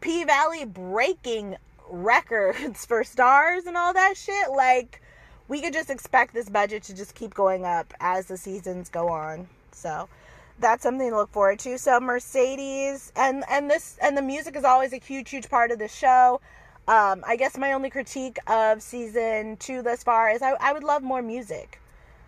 P 0.00 0.24
Valley 0.24 0.64
breaking 0.64 1.56
records 1.88 2.84
for 2.86 3.04
stars 3.04 3.64
and 3.66 3.76
all 3.76 3.92
that 3.94 4.16
shit, 4.16 4.50
like, 4.50 5.02
we 5.48 5.60
could 5.60 5.72
just 5.72 5.90
expect 5.90 6.34
this 6.34 6.48
budget 6.48 6.82
to 6.84 6.94
just 6.94 7.14
keep 7.14 7.34
going 7.34 7.64
up 7.64 7.94
as 8.00 8.26
the 8.26 8.36
seasons 8.36 8.88
go 8.88 9.08
on. 9.08 9.48
So 9.72 10.08
that's 10.58 10.82
something 10.82 11.10
to 11.10 11.16
look 11.16 11.32
forward 11.32 11.58
to. 11.60 11.78
So 11.78 12.00
Mercedes 12.00 13.12
and 13.16 13.44
and 13.50 13.70
this 13.70 13.98
and 14.02 14.16
the 14.16 14.22
music 14.22 14.56
is 14.56 14.64
always 14.64 14.92
a 14.92 14.98
huge 14.98 15.30
huge 15.30 15.48
part 15.48 15.70
of 15.70 15.78
the 15.78 15.88
show. 15.88 16.40
Um, 16.88 17.24
I 17.26 17.36
guess 17.36 17.58
my 17.58 17.72
only 17.72 17.90
critique 17.90 18.38
of 18.46 18.80
season 18.80 19.56
two 19.56 19.82
thus 19.82 20.04
far 20.04 20.30
is 20.30 20.42
I, 20.42 20.52
I 20.60 20.72
would 20.72 20.84
love 20.84 21.02
more 21.02 21.22
music. 21.22 21.80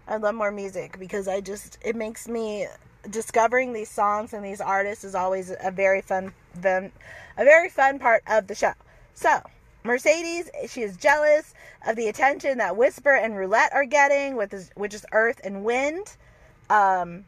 I'd 0.07 0.23
love 0.23 0.35
more 0.35 0.51
music 0.51 0.99
because 0.99 1.29
I 1.29 1.41
just 1.41 1.79
it 1.83 1.95
makes 1.95 2.29
me 2.29 2.67
discovering 3.11 3.73
these 3.73 3.91
songs 3.91 4.33
and 4.33 4.45
these 4.45 4.61
artists 4.61 5.05
is 5.05 5.14
always 5.14 5.53
a 5.62 5.71
very 5.71 6.03
fun, 6.03 6.33
fun 6.61 6.93
a 7.37 7.45
very 7.45 7.69
fun 7.69 7.99
part 7.99 8.23
of 8.27 8.47
the 8.47 8.55
show. 8.55 8.73
So 9.14 9.41
Mercedes, 9.85 10.51
she 10.69 10.83
is 10.83 10.97
jealous 10.97 11.55
of 11.87 11.97
the 11.97 12.09
attention 12.09 12.59
that 12.59 12.77
Whisper 12.77 13.14
and 13.14 13.37
Roulette 13.37 13.73
are 13.73 13.85
getting, 13.85 14.37
with 14.37 14.71
which 14.75 14.93
is 14.93 15.07
Earth 15.12 15.41
and 15.45 15.64
Wind. 15.64 16.17
Um, 16.69 17.25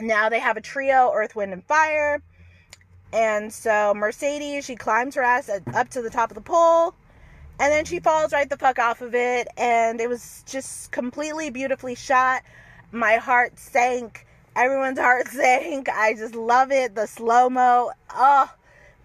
now 0.00 0.28
they 0.28 0.38
have 0.38 0.56
a 0.56 0.60
trio 0.60 1.12
earth 1.14 1.36
wind 1.36 1.52
and 1.52 1.64
fire. 1.64 2.22
And 3.12 3.52
so 3.52 3.94
mercedes 3.94 4.64
she 4.64 4.76
climbs 4.76 5.14
her 5.14 5.22
ass 5.22 5.48
up 5.74 5.88
to 5.90 6.02
the 6.02 6.10
top 6.10 6.30
of 6.30 6.34
the 6.34 6.42
pole 6.42 6.94
and 7.60 7.72
then 7.72 7.84
she 7.84 7.98
falls 8.00 8.32
right 8.32 8.48
the 8.48 8.56
fuck 8.56 8.78
off 8.78 9.00
of 9.00 9.14
it 9.14 9.48
and 9.56 10.00
it 10.00 10.08
was 10.08 10.44
just 10.46 10.92
completely 10.92 11.50
beautifully 11.50 11.94
shot. 11.94 12.42
My 12.92 13.16
heart 13.16 13.58
sank. 13.58 14.26
Everyone's 14.54 14.98
heart 15.00 15.28
sank. 15.28 15.88
I 15.88 16.14
just 16.14 16.34
love 16.34 16.70
it. 16.70 16.94
The 16.94 17.06
slow 17.06 17.48
mo 17.48 17.92
oh 18.14 18.50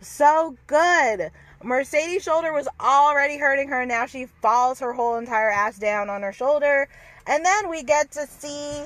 so 0.02 0.58
good. 0.68 1.32
Mercedes 1.64 2.24
shoulder 2.24 2.52
was 2.52 2.68
already 2.80 3.38
hurting 3.38 3.70
her. 3.70 3.86
Now 3.86 4.06
she 4.06 4.26
falls 4.26 4.80
her 4.82 4.94
whole 4.94 5.18
entire 5.18 5.50
ass 5.50 5.78
down 5.78 6.10
on 6.10 6.22
her 6.22 6.34
shoulder. 6.34 6.90
And 7.26 7.46
then 7.46 7.70
we 7.70 7.84
get 7.84 8.12
to 8.12 8.28
see 8.28 8.84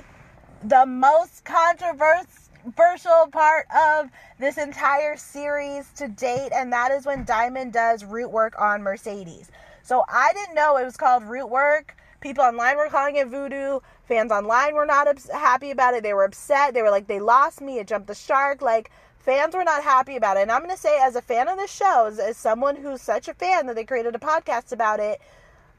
the 0.63 0.85
most 0.85 1.45
controversial 1.45 3.27
part 3.31 3.67
of 3.75 4.09
this 4.39 4.57
entire 4.57 5.15
series 5.15 5.91
to 5.93 6.07
date, 6.07 6.51
and 6.53 6.71
that 6.73 6.91
is 6.91 7.05
when 7.05 7.23
Diamond 7.25 7.73
does 7.73 8.03
root 8.03 8.29
work 8.29 8.59
on 8.59 8.81
Mercedes. 8.81 9.51
So 9.83 10.03
I 10.09 10.33
didn't 10.33 10.55
know 10.55 10.77
it 10.77 10.85
was 10.85 10.97
called 10.97 11.23
root 11.23 11.47
work. 11.47 11.95
People 12.19 12.43
online 12.43 12.77
were 12.77 12.89
calling 12.89 13.15
it 13.15 13.27
voodoo. 13.27 13.79
Fans 14.05 14.31
online 14.31 14.73
were 14.73 14.85
not 14.85 15.07
happy 15.31 15.71
about 15.71 15.93
it. 15.93 16.03
They 16.03 16.13
were 16.13 16.23
upset. 16.23 16.73
They 16.73 16.81
were 16.81 16.89
like, 16.89 17.07
they 17.07 17.19
lost 17.19 17.61
me. 17.61 17.79
It 17.79 17.87
jumped 17.87 18.07
the 18.07 18.15
shark. 18.15 18.61
Like, 18.61 18.91
fans 19.19 19.53
were 19.53 19.63
not 19.63 19.83
happy 19.83 20.15
about 20.15 20.37
it. 20.37 20.41
And 20.41 20.51
I'm 20.51 20.63
going 20.63 20.75
to 20.75 20.81
say, 20.81 20.99
as 21.01 21.15
a 21.15 21.21
fan 21.21 21.47
of 21.47 21.57
the 21.57 21.67
show, 21.67 22.07
as 22.07 22.35
someone 22.35 22.75
who's 22.75 23.01
such 23.01 23.27
a 23.27 23.33
fan 23.33 23.67
that 23.67 23.75
they 23.75 23.85
created 23.85 24.15
a 24.15 24.19
podcast 24.19 24.71
about 24.71 24.99
it, 24.99 25.21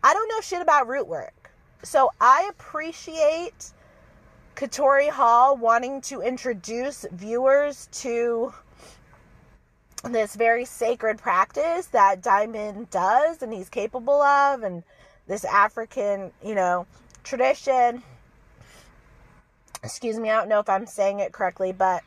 I 0.03 0.14
don't 0.14 0.29
know 0.29 0.41
shit 0.41 0.62
about 0.62 0.87
root 0.87 1.09
work. 1.09 1.51
So 1.83 2.11
I 2.21 2.49
appreciate 2.51 3.73
Katori 4.59 5.09
Hall 5.09 5.57
wanting 5.57 6.01
to 6.01 6.21
introduce 6.21 7.07
viewers 7.12 7.88
to 7.92 8.53
this 10.03 10.35
very 10.35 10.64
sacred 10.64 11.18
practice 11.18 11.87
that 11.87 12.23
Diamond 12.23 12.90
does 12.90 13.40
and 13.40 13.53
he's 13.53 13.68
capable 13.68 14.21
of, 14.21 14.64
and 14.64 14.83
this 15.29 15.44
African, 15.44 16.33
you 16.44 16.57
know, 16.57 16.88
tradition. 17.23 18.03
Excuse 19.85 20.18
me, 20.18 20.29
I 20.29 20.40
don't 20.40 20.49
know 20.49 20.59
if 20.59 20.68
I'm 20.68 20.87
saying 20.87 21.21
it 21.21 21.31
correctly, 21.31 21.71
but 21.71 22.03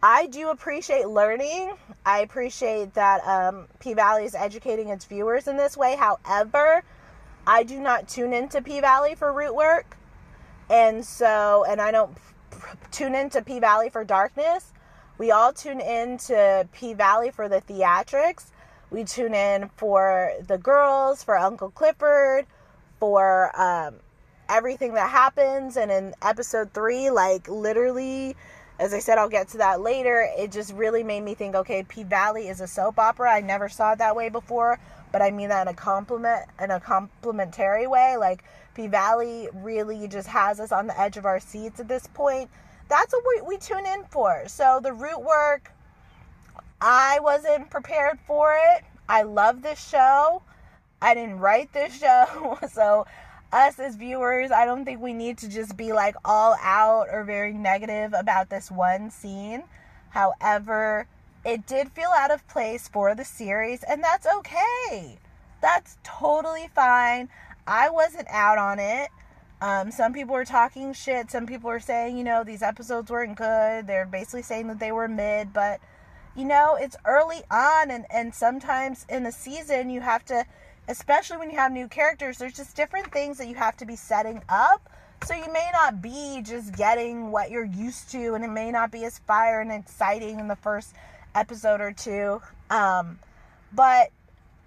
I 0.00 0.26
do 0.26 0.50
appreciate 0.50 1.08
learning. 1.08 1.72
I 2.06 2.20
appreciate 2.20 2.94
that 2.94 3.26
um, 3.26 3.66
P 3.80 3.94
Valley 3.94 4.24
is 4.24 4.36
educating 4.36 4.90
its 4.90 5.04
viewers 5.04 5.48
in 5.48 5.56
this 5.56 5.76
way. 5.76 5.96
However, 5.96 6.84
I 7.44 7.64
do 7.64 7.80
not 7.80 8.08
tune 8.08 8.32
into 8.32 8.62
P 8.62 8.80
Valley 8.80 9.16
for 9.16 9.32
root 9.32 9.56
work. 9.56 9.96
And 10.70 11.04
so, 11.04 11.64
and 11.68 11.80
I 11.80 11.90
don't 11.90 12.16
tune 12.92 13.16
into 13.16 13.42
P 13.42 13.58
Valley 13.58 13.90
for 13.90 14.04
darkness. 14.04 14.72
We 15.18 15.32
all 15.32 15.52
tune 15.52 15.80
in 15.80 16.16
to 16.18 16.68
P 16.72 16.94
Valley 16.94 17.30
for 17.30 17.48
the 17.48 17.60
theatrics. 17.60 18.46
We 18.90 19.04
tune 19.04 19.34
in 19.34 19.68
for 19.76 20.32
the 20.46 20.58
girls, 20.58 21.22
for 21.22 21.36
Uncle 21.36 21.70
Clifford, 21.70 22.46
for 23.00 23.50
um, 23.60 23.96
everything 24.48 24.94
that 24.94 25.10
happens. 25.10 25.76
And 25.76 25.90
in 25.90 26.14
episode 26.22 26.72
three, 26.72 27.10
like 27.10 27.48
literally, 27.48 28.36
as 28.78 28.94
I 28.94 29.00
said, 29.00 29.18
I'll 29.18 29.28
get 29.28 29.48
to 29.48 29.58
that 29.58 29.80
later. 29.80 30.26
It 30.38 30.52
just 30.52 30.72
really 30.72 31.02
made 31.02 31.22
me 31.22 31.34
think, 31.34 31.54
okay, 31.54 31.82
P 31.82 32.04
Valley 32.04 32.48
is 32.48 32.60
a 32.60 32.66
soap 32.68 32.98
opera. 32.98 33.32
I 33.32 33.40
never 33.40 33.68
saw 33.68 33.92
it 33.92 33.98
that 33.98 34.14
way 34.14 34.28
before, 34.28 34.78
but 35.10 35.20
I 35.20 35.32
mean 35.32 35.48
that 35.48 35.62
in 35.62 35.68
a 35.68 35.76
compliment, 35.76 36.46
in 36.62 36.70
a 36.70 36.80
complimentary 36.80 37.86
way. 37.88 38.16
Like 38.16 38.44
P 38.74 38.86
Valley 38.86 39.48
really 39.54 40.06
just 40.08 40.28
has 40.28 40.60
us 40.60 40.72
on 40.72 40.86
the 40.86 40.98
edge 41.00 41.16
of 41.16 41.26
our 41.26 41.40
seats 41.40 41.80
at 41.80 41.88
this 41.88 42.06
point. 42.06 42.50
That's 42.88 43.12
what 43.12 43.24
we, 43.26 43.42
we 43.42 43.58
tune 43.58 43.86
in 43.86 44.04
for. 44.04 44.44
So 44.46 44.80
the 44.82 44.92
root 44.92 45.20
work, 45.20 45.72
I 46.80 47.18
wasn't 47.20 47.70
prepared 47.70 48.18
for 48.26 48.56
it. 48.74 48.84
I 49.08 49.22
love 49.22 49.62
this 49.62 49.88
show. 49.88 50.42
I 51.02 51.14
didn't 51.14 51.38
write 51.38 51.72
this 51.72 51.98
show. 51.98 52.58
So 52.70 53.06
us 53.52 53.78
as 53.80 53.96
viewers, 53.96 54.52
I 54.52 54.64
don't 54.64 54.84
think 54.84 55.00
we 55.00 55.12
need 55.12 55.38
to 55.38 55.48
just 55.48 55.76
be 55.76 55.92
like 55.92 56.14
all 56.24 56.56
out 56.60 57.08
or 57.10 57.24
very 57.24 57.52
negative 57.52 58.12
about 58.16 58.48
this 58.48 58.70
one 58.70 59.10
scene. 59.10 59.64
However, 60.10 61.06
it 61.44 61.66
did 61.66 61.90
feel 61.92 62.10
out 62.10 62.30
of 62.30 62.46
place 62.48 62.86
for 62.88 63.14
the 63.14 63.24
series, 63.24 63.82
and 63.82 64.04
that's 64.04 64.26
okay. 64.26 65.18
That's 65.60 65.96
totally 66.04 66.70
fine. 66.74 67.28
I 67.70 67.88
wasn't 67.88 68.26
out 68.28 68.58
on 68.58 68.80
it. 68.80 69.10
Um, 69.60 69.92
some 69.92 70.12
people 70.12 70.34
were 70.34 70.44
talking 70.44 70.92
shit. 70.92 71.30
Some 71.30 71.46
people 71.46 71.70
were 71.70 71.78
saying, 71.78 72.18
you 72.18 72.24
know, 72.24 72.42
these 72.42 72.62
episodes 72.62 73.10
weren't 73.10 73.36
good. 73.36 73.86
They're 73.86 74.06
basically 74.06 74.42
saying 74.42 74.66
that 74.66 74.80
they 74.80 74.90
were 74.90 75.06
mid, 75.06 75.52
but 75.52 75.78
you 76.34 76.44
know, 76.44 76.76
it's 76.80 76.96
early 77.04 77.42
on, 77.50 77.90
and 77.90 78.06
and 78.10 78.34
sometimes 78.34 79.06
in 79.08 79.24
a 79.26 79.32
season 79.32 79.88
you 79.88 80.00
have 80.00 80.24
to, 80.26 80.44
especially 80.88 81.36
when 81.36 81.50
you 81.50 81.58
have 81.58 81.70
new 81.70 81.86
characters. 81.86 82.38
There's 82.38 82.54
just 82.56 82.74
different 82.74 83.12
things 83.12 83.38
that 83.38 83.46
you 83.46 83.54
have 83.54 83.76
to 83.76 83.86
be 83.86 83.96
setting 83.96 84.42
up. 84.48 84.90
So 85.24 85.34
you 85.34 85.52
may 85.52 85.68
not 85.72 86.02
be 86.02 86.40
just 86.42 86.74
getting 86.74 87.30
what 87.30 87.50
you're 87.50 87.64
used 87.64 88.10
to, 88.12 88.34
and 88.34 88.44
it 88.44 88.50
may 88.50 88.72
not 88.72 88.90
be 88.90 89.04
as 89.04 89.18
fire 89.18 89.60
and 89.60 89.70
exciting 89.70 90.40
in 90.40 90.48
the 90.48 90.56
first 90.56 90.94
episode 91.36 91.80
or 91.80 91.92
two. 91.92 92.40
Um, 92.70 93.18
but 93.72 94.10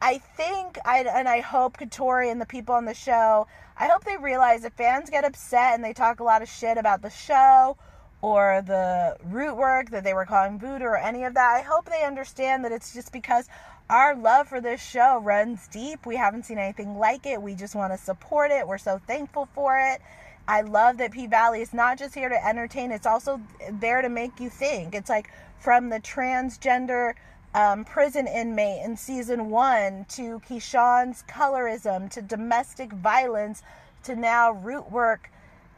I 0.03 0.17
think 0.17 0.77
I 0.83 0.99
and 0.99 1.29
I 1.29 1.39
hope 1.39 1.77
Katori 1.77 2.29
and 2.29 2.41
the 2.41 2.45
people 2.45 2.75
on 2.75 2.83
the 2.83 2.93
show, 2.93 3.47
I 3.77 3.87
hope 3.87 4.03
they 4.03 4.17
realize 4.17 4.65
if 4.65 4.73
fans 4.73 5.09
get 5.09 5.23
upset 5.23 5.75
and 5.75 5.83
they 5.83 5.93
talk 5.93 6.19
a 6.19 6.25
lot 6.25 6.41
of 6.41 6.49
shit 6.49 6.77
about 6.77 7.01
the 7.01 7.09
show 7.09 7.77
or 8.21 8.61
the 8.67 9.15
root 9.23 9.55
work 9.55 9.91
that 9.91 10.03
they 10.03 10.13
were 10.13 10.25
calling 10.25 10.59
voodoo 10.59 10.83
or 10.83 10.97
any 10.97 11.23
of 11.23 11.35
that, 11.35 11.55
I 11.55 11.61
hope 11.61 11.85
they 11.85 12.03
understand 12.03 12.65
that 12.65 12.73
it's 12.73 12.93
just 12.93 13.13
because 13.13 13.47
our 13.89 14.13
love 14.13 14.49
for 14.49 14.59
this 14.59 14.83
show 14.83 15.19
runs 15.19 15.69
deep. 15.69 16.05
We 16.05 16.17
haven't 16.17 16.43
seen 16.43 16.57
anything 16.57 16.97
like 16.97 17.25
it. 17.25 17.41
We 17.41 17.55
just 17.55 17.73
want 17.73 17.93
to 17.93 17.97
support 17.97 18.51
it. 18.51 18.67
We're 18.67 18.79
so 18.79 18.99
thankful 19.07 19.47
for 19.55 19.79
it. 19.79 20.01
I 20.49 20.63
love 20.63 20.97
that 20.97 21.11
P 21.13 21.27
Valley 21.27 21.61
is 21.61 21.73
not 21.73 21.97
just 21.97 22.13
here 22.13 22.27
to 22.27 22.45
entertain, 22.45 22.91
it's 22.91 23.07
also 23.07 23.39
there 23.71 24.01
to 24.01 24.09
make 24.09 24.41
you 24.41 24.49
think. 24.49 24.95
It's 24.95 25.09
like 25.09 25.29
from 25.59 25.87
the 25.87 26.01
transgender 26.01 27.13
um, 27.53 27.85
prison 27.85 28.27
inmate 28.27 28.83
in 28.83 28.97
season 28.97 29.49
one 29.49 30.05
to 30.09 30.39
Keyshawn's 30.39 31.23
colorism 31.27 32.09
to 32.11 32.21
domestic 32.21 32.91
violence 32.91 33.61
to 34.03 34.15
now 34.15 34.51
root 34.51 34.91
work. 34.91 35.29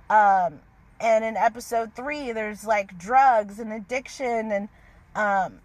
Um, 0.10 0.60
and 1.00 1.26
in 1.26 1.36
episode 1.36 1.94
three, 1.94 2.32
there's 2.32 2.66
like 2.66 2.98
drugs 2.98 3.60
and 3.60 3.74
addiction, 3.74 4.52
and 4.52 4.70
um, 5.16 5.60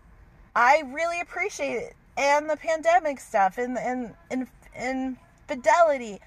I 0.56 0.82
really 0.92 1.20
appreciate 1.20 1.76
it. 1.76 1.96
And 2.16 2.50
the 2.50 2.56
pandemic 2.56 3.20
stuff 3.20 3.56
and 3.58 3.78
and 3.78 4.14
and, 4.30 4.48
and 4.74 5.16
fidelity. 5.46 6.20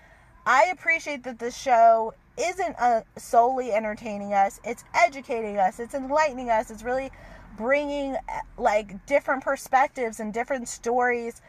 I 0.46 0.66
appreciate 0.72 1.24
that 1.24 1.40
the 1.40 1.52
show 1.52 2.14
isn't 2.38 2.76
uh, 2.80 3.02
solely 3.18 3.74
entertaining 3.74 4.34
us; 4.34 4.60
it's 4.64 4.86
educating 4.94 5.58
us, 5.58 5.80
it's 5.80 5.94
enlightening 5.94 6.50
us, 6.50 6.72
it's 6.72 6.84
really 6.84 7.12
bringing 7.58 8.16
like 8.58 9.06
different 9.06 9.44
perspectives 9.44 10.20
and 10.20 10.34
different 10.34 10.68
stories. 10.68 11.42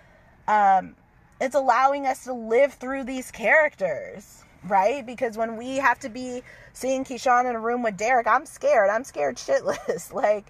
Um, 0.49 0.97
it's 1.41 1.55
allowing 1.55 2.07
us 2.07 2.25
to 2.25 2.33
live 2.33 2.75
through 2.75 3.05
these 3.05 3.31
characters, 3.31 4.45
right? 4.65 5.05
Because 5.05 5.37
when 5.37 5.57
we 5.57 5.77
have 5.77 5.99
to 6.01 6.09
be 6.09 6.43
seeing 6.73 7.05
Keyshawn 7.05 7.49
in 7.49 7.57
a 7.57 7.61
room 7.61 7.83
with 7.83 7.97
Derrick, 7.97 8.27
I'm 8.27 8.47
scared. 8.47 8.91
I'm 8.91 9.05
scared 9.05 9.37
shitless. 9.37 10.13
like, 10.13 10.47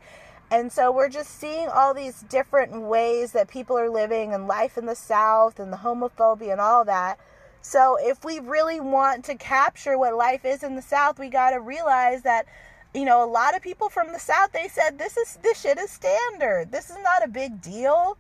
and 0.51 0.71
so 0.71 0.93
we're 0.93 1.09
just 1.09 1.39
seeing 1.39 1.69
all 1.69 1.95
these 1.95 2.23
different 2.23 2.83
ways 2.83 3.33
that 3.33 3.49
people 3.49 3.79
are 3.79 3.91
living 3.91 4.35
and 4.35 4.47
life 4.47 4.77
in 4.77 4.87
the 4.87 4.95
South 4.95 5.59
and 5.59 5.73
the 5.73 5.79
homophobia 5.79 6.53
and 6.53 6.61
all 6.61 6.85
that. 6.85 7.19
So 7.63 7.97
if 7.99 8.25
we 8.25 8.41
really 8.41 8.79
want 8.79 9.25
to 9.25 9.37
capture 9.37 9.97
what 9.97 10.15
life 10.15 10.45
is 10.45 10.63
in 10.63 10.77
the 10.77 10.83
South, 10.83 11.19
we 11.19 11.31
got 11.31 11.51
to 11.51 11.61
realize 11.61 12.23
that 12.23 12.47
you 12.95 13.05
know, 13.05 13.25
a 13.25 13.27
lot 13.27 13.57
of 13.57 13.63
people 13.63 13.89
from 13.89 14.13
the 14.13 14.21
South, 14.21 14.53
they 14.53 14.69
said 14.69 14.99
this 14.99 15.17
is 15.17 15.39
this 15.43 15.61
shit 15.61 15.79
is 15.79 15.91
standard. 15.91 16.71
This 16.71 16.91
is 16.91 16.97
not 17.03 17.25
a 17.25 17.29
big 17.29 17.61
deal. 17.61 18.17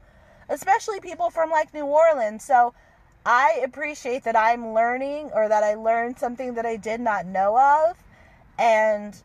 Especially 0.48 1.00
people 1.00 1.30
from 1.30 1.50
like 1.50 1.72
New 1.72 1.86
Orleans. 1.86 2.44
So 2.44 2.74
I 3.24 3.60
appreciate 3.64 4.24
that 4.24 4.36
I'm 4.36 4.74
learning 4.74 5.30
or 5.32 5.48
that 5.48 5.62
I 5.62 5.74
learned 5.74 6.18
something 6.18 6.54
that 6.54 6.66
I 6.66 6.76
did 6.76 7.00
not 7.00 7.24
know 7.24 7.56
of. 7.56 7.96
And 8.58 9.16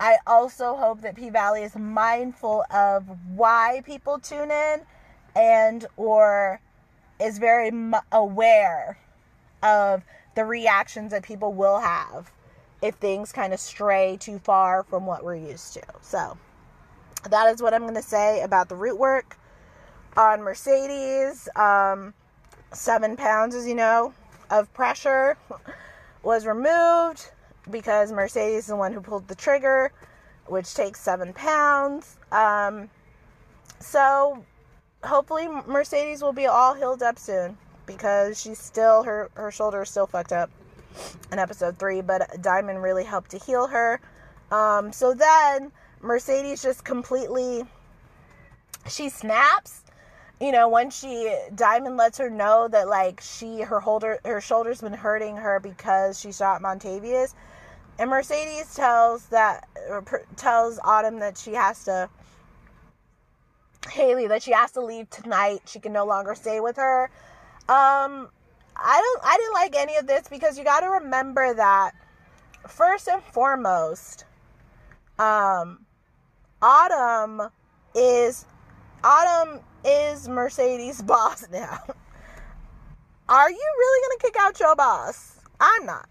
I 0.00 0.16
also 0.26 0.76
hope 0.76 1.02
that 1.02 1.16
P 1.16 1.30
Valley 1.30 1.62
is 1.62 1.76
mindful 1.76 2.64
of 2.70 3.04
why 3.34 3.82
people 3.84 4.20
tune 4.20 4.50
in 4.50 4.82
and 5.34 5.84
or 5.96 6.60
is 7.20 7.38
very 7.38 7.70
aware 8.12 8.98
of 9.62 10.02
the 10.34 10.44
reactions 10.44 11.10
that 11.10 11.22
people 11.22 11.52
will 11.52 11.80
have 11.80 12.30
if 12.82 12.96
things 12.96 13.32
kind 13.32 13.54
of 13.54 13.60
stray 13.60 14.18
too 14.20 14.38
far 14.40 14.82
from 14.82 15.06
what 15.06 15.24
we're 15.24 15.36
used 15.36 15.72
to. 15.74 15.82
So 16.02 16.36
that 17.30 17.54
is 17.54 17.62
what 17.62 17.72
I'm 17.72 17.82
going 17.82 17.94
to 17.94 18.02
say 18.02 18.42
about 18.42 18.68
the 18.68 18.74
root 18.74 18.98
work 18.98 19.38
on 20.16 20.42
Mercedes. 20.42 21.48
Um, 21.56 22.12
seven 22.72 23.16
pounds, 23.16 23.54
as 23.54 23.66
you 23.66 23.76
know, 23.76 24.12
of 24.50 24.72
pressure 24.74 25.38
was 26.22 26.44
removed 26.44 27.30
because 27.70 28.10
Mercedes 28.12 28.60
is 28.60 28.66
the 28.66 28.76
one 28.76 28.92
who 28.92 29.00
pulled 29.00 29.28
the 29.28 29.34
trigger, 29.36 29.92
which 30.46 30.74
takes 30.74 31.00
seven 31.00 31.32
pounds. 31.32 32.18
Um, 32.32 32.90
so 33.78 34.44
hopefully 35.04 35.48
Mercedes 35.66 36.22
will 36.22 36.32
be 36.32 36.46
all 36.46 36.74
healed 36.74 37.02
up 37.02 37.18
soon 37.18 37.56
because 37.86 38.40
she's 38.40 38.58
still 38.58 39.02
her 39.02 39.30
her 39.34 39.50
shoulder 39.50 39.82
is 39.82 39.90
still 39.90 40.06
fucked 40.06 40.32
up 40.32 40.50
in 41.30 41.38
episode 41.38 41.78
three, 41.78 42.00
but 42.00 42.40
Diamond 42.40 42.82
really 42.82 43.04
helped 43.04 43.30
to 43.32 43.38
heal 43.38 43.66
her. 43.66 44.00
Um, 44.50 44.92
so 44.92 45.14
then 45.14 45.72
Mercedes 46.00 46.62
just 46.62 46.84
completely 46.84 47.64
she 48.88 49.08
snaps. 49.08 49.84
You 50.40 50.50
know, 50.50 50.68
when 50.68 50.90
she 50.90 51.34
Diamond 51.54 51.96
lets 51.96 52.18
her 52.18 52.28
know 52.28 52.68
that 52.68 52.88
like 52.88 53.20
she 53.20 53.60
her 53.60 53.80
holder 53.80 54.18
her 54.24 54.40
shoulder's 54.40 54.80
been 54.80 54.92
hurting 54.92 55.36
her 55.36 55.60
because 55.60 56.18
she 56.18 56.32
shot 56.32 56.60
Montavious, 56.60 57.34
and 57.98 58.10
Mercedes 58.10 58.74
tells 58.74 59.26
that 59.26 59.68
tells 60.36 60.80
Autumn 60.82 61.20
that 61.20 61.38
she 61.38 61.54
has 61.54 61.84
to 61.84 62.08
Haley 63.90 64.26
that 64.28 64.42
she 64.42 64.52
has 64.52 64.72
to 64.72 64.80
leave 64.80 65.08
tonight. 65.10 65.62
She 65.66 65.78
can 65.80 65.92
no 65.92 66.04
longer 66.04 66.34
stay 66.34 66.60
with 66.60 66.76
her. 66.76 67.10
Um, 67.68 68.28
I 68.76 69.00
don't 69.00 69.20
I 69.24 69.36
didn't 69.36 69.54
like 69.54 69.76
any 69.76 69.96
of 69.96 70.06
this 70.06 70.28
because 70.28 70.58
you 70.58 70.64
got 70.64 70.80
to 70.80 70.88
remember 70.88 71.54
that 71.54 71.92
first 72.68 73.08
and 73.08 73.22
foremost 73.22 74.24
um 75.18 75.84
Autumn 76.62 77.50
is 77.94 78.46
Autumn 79.02 79.60
is 79.84 80.28
Mercedes 80.28 81.02
boss 81.06 81.46
now. 81.50 81.78
Are 83.28 83.50
you 83.50 83.56
really 83.78 84.08
going 84.08 84.18
to 84.18 84.26
kick 84.26 84.36
out 84.38 84.60
your 84.60 84.76
boss? 84.76 85.40
I'm 85.60 85.86
not. 85.86 86.08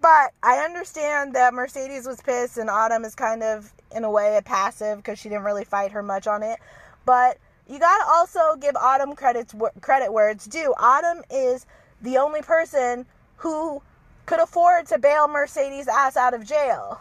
But 0.00 0.32
I 0.42 0.58
understand 0.58 1.34
that 1.34 1.54
Mercedes 1.54 2.06
was 2.06 2.20
pissed 2.20 2.58
and 2.58 2.70
Autumn 2.70 3.04
is 3.04 3.14
kind 3.14 3.42
of 3.42 3.72
in 3.94 4.04
a 4.04 4.10
way 4.10 4.36
a 4.36 4.42
passive 4.42 4.98
because 4.98 5.18
she 5.18 5.28
didn't 5.28 5.44
really 5.44 5.64
fight 5.64 5.92
her 5.92 6.02
much 6.02 6.26
on 6.26 6.42
it. 6.42 6.58
But 7.04 7.38
you 7.70 7.78
gotta 7.78 8.04
also 8.10 8.56
give 8.56 8.74
Autumn 8.74 9.14
credits 9.14 9.54
credit 9.80 10.12
where 10.12 10.28
it's 10.28 10.46
due. 10.46 10.74
Autumn 10.76 11.22
is 11.30 11.66
the 12.02 12.18
only 12.18 12.42
person 12.42 13.06
who 13.36 13.80
could 14.26 14.40
afford 14.40 14.86
to 14.86 14.98
bail 14.98 15.28
Mercedes 15.28 15.86
ass 15.86 16.16
out 16.16 16.34
of 16.34 16.44
jail, 16.44 17.00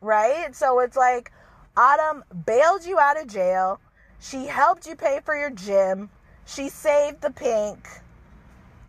right? 0.00 0.56
So 0.56 0.80
it's 0.80 0.96
like 0.96 1.30
Autumn 1.76 2.24
bailed 2.46 2.86
you 2.86 2.98
out 2.98 3.20
of 3.20 3.26
jail. 3.26 3.80
She 4.18 4.46
helped 4.46 4.86
you 4.86 4.96
pay 4.96 5.20
for 5.22 5.36
your 5.36 5.50
gym. 5.50 6.08
She 6.46 6.70
saved 6.70 7.20
the 7.20 7.30
pink. 7.30 7.86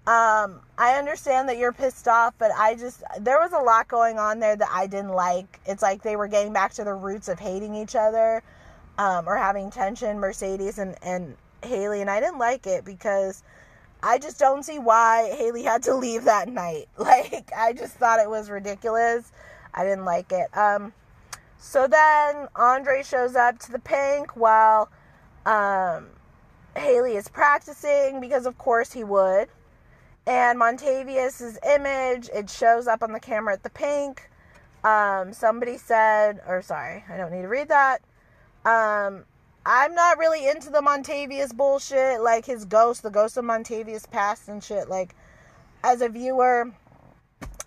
Um, 0.07 0.61
I 0.77 0.95
understand 0.97 1.49
that 1.49 1.57
you're 1.57 1.73
pissed 1.73 2.07
off, 2.07 2.33
but 2.37 2.51
I 2.57 2.75
just 2.75 3.03
there 3.19 3.39
was 3.39 3.51
a 3.51 3.59
lot 3.59 3.89
going 3.89 4.19
on 4.19 4.39
there 4.39 4.55
that 4.55 4.69
I 4.71 4.87
didn't 4.87 5.13
like. 5.13 5.59
It's 5.65 5.81
like 5.81 6.01
they 6.01 6.15
were 6.15 6.27
getting 6.27 6.53
back 6.53 6.73
to 6.75 6.85
the 6.85 6.93
roots 6.93 7.27
of 7.27 7.39
hating 7.39 7.75
each 7.75 7.95
other 7.95 8.41
um, 8.97 9.27
or 9.27 9.37
having 9.37 9.69
tension, 9.71 10.19
Mercedes 10.19 10.77
and, 10.77 10.95
and 11.01 11.35
Haley, 11.63 12.01
and 12.01 12.09
I 12.09 12.19
didn't 12.19 12.39
like 12.39 12.67
it 12.67 12.85
because 12.85 13.43
I 14.01 14.17
just 14.19 14.37
don't 14.37 14.63
see 14.63 14.79
why 14.79 15.33
Haley 15.35 15.63
had 15.63 15.83
to 15.83 15.95
leave 15.95 16.25
that 16.25 16.49
night. 16.49 16.89
Like, 16.97 17.51
I 17.55 17.73
just 17.73 17.95
thought 17.95 18.19
it 18.19 18.29
was 18.29 18.49
ridiculous. 18.49 19.31
I 19.73 19.83
didn't 19.83 20.05
like 20.05 20.31
it. 20.31 20.55
Um, 20.55 20.93
so 21.57 21.87
then 21.87 22.47
Andre 22.55 23.03
shows 23.03 23.35
up 23.35 23.59
to 23.59 23.71
the 23.71 23.79
pink 23.79 24.35
while 24.35 24.89
um, 25.45 26.07
Haley 26.75 27.15
is 27.15 27.27
practicing 27.27 28.19
because, 28.19 28.45
of 28.45 28.57
course, 28.57 28.91
he 28.91 29.03
would. 29.03 29.47
And 30.25 30.59
Montavious' 30.59 31.57
image, 31.65 32.29
it 32.33 32.49
shows 32.49 32.87
up 32.87 33.03
on 33.03 33.11
the 33.11 33.19
camera 33.19 33.53
at 33.53 33.63
the 33.63 33.69
pink. 33.69 34.29
Um, 34.83 35.33
somebody 35.33 35.77
said, 35.77 36.41
or 36.47 36.61
sorry, 36.61 37.03
I 37.09 37.17
don't 37.17 37.31
need 37.31 37.41
to 37.41 37.47
read 37.47 37.69
that. 37.69 38.01
Um, 38.65 39.25
I'm 39.65 39.93
not 39.93 40.17
really 40.17 40.47
into 40.47 40.69
the 40.69 40.81
Montavious 40.81 41.55
bullshit, 41.55 42.21
like 42.21 42.45
his 42.45 42.65
ghost, 42.65 43.03
the 43.03 43.09
ghost 43.09 43.37
of 43.37 43.45
Montavious 43.45 44.09
past 44.09 44.47
and 44.47 44.63
shit. 44.63 44.89
Like, 44.89 45.15
as 45.83 46.01
a 46.01 46.09
viewer, 46.09 46.71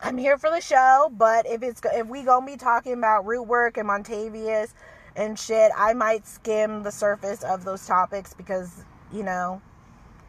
I'm 0.01 0.19
here 0.19 0.39
for 0.39 0.51
the 0.51 0.61
show, 0.61 1.11
but 1.17 1.47
if 1.47 1.63
it's 1.63 1.81
if 1.93 2.07
we 2.07 2.23
gonna 2.23 2.47
be 2.47 2.57
talking 2.57 2.95
about 2.95 3.27
root 3.27 3.45
work 3.45 3.77
and 3.77 3.89
Montavious 3.89 4.73
and 5.17 5.39
shit. 5.39 5.73
I 5.77 5.95
might 5.95 6.27
skim 6.27 6.83
the 6.83 6.93
surface 6.93 7.43
of 7.43 7.65
those 7.65 7.87
topics 7.87 8.35
because, 8.35 8.85
you 9.13 9.23
know, 9.23 9.61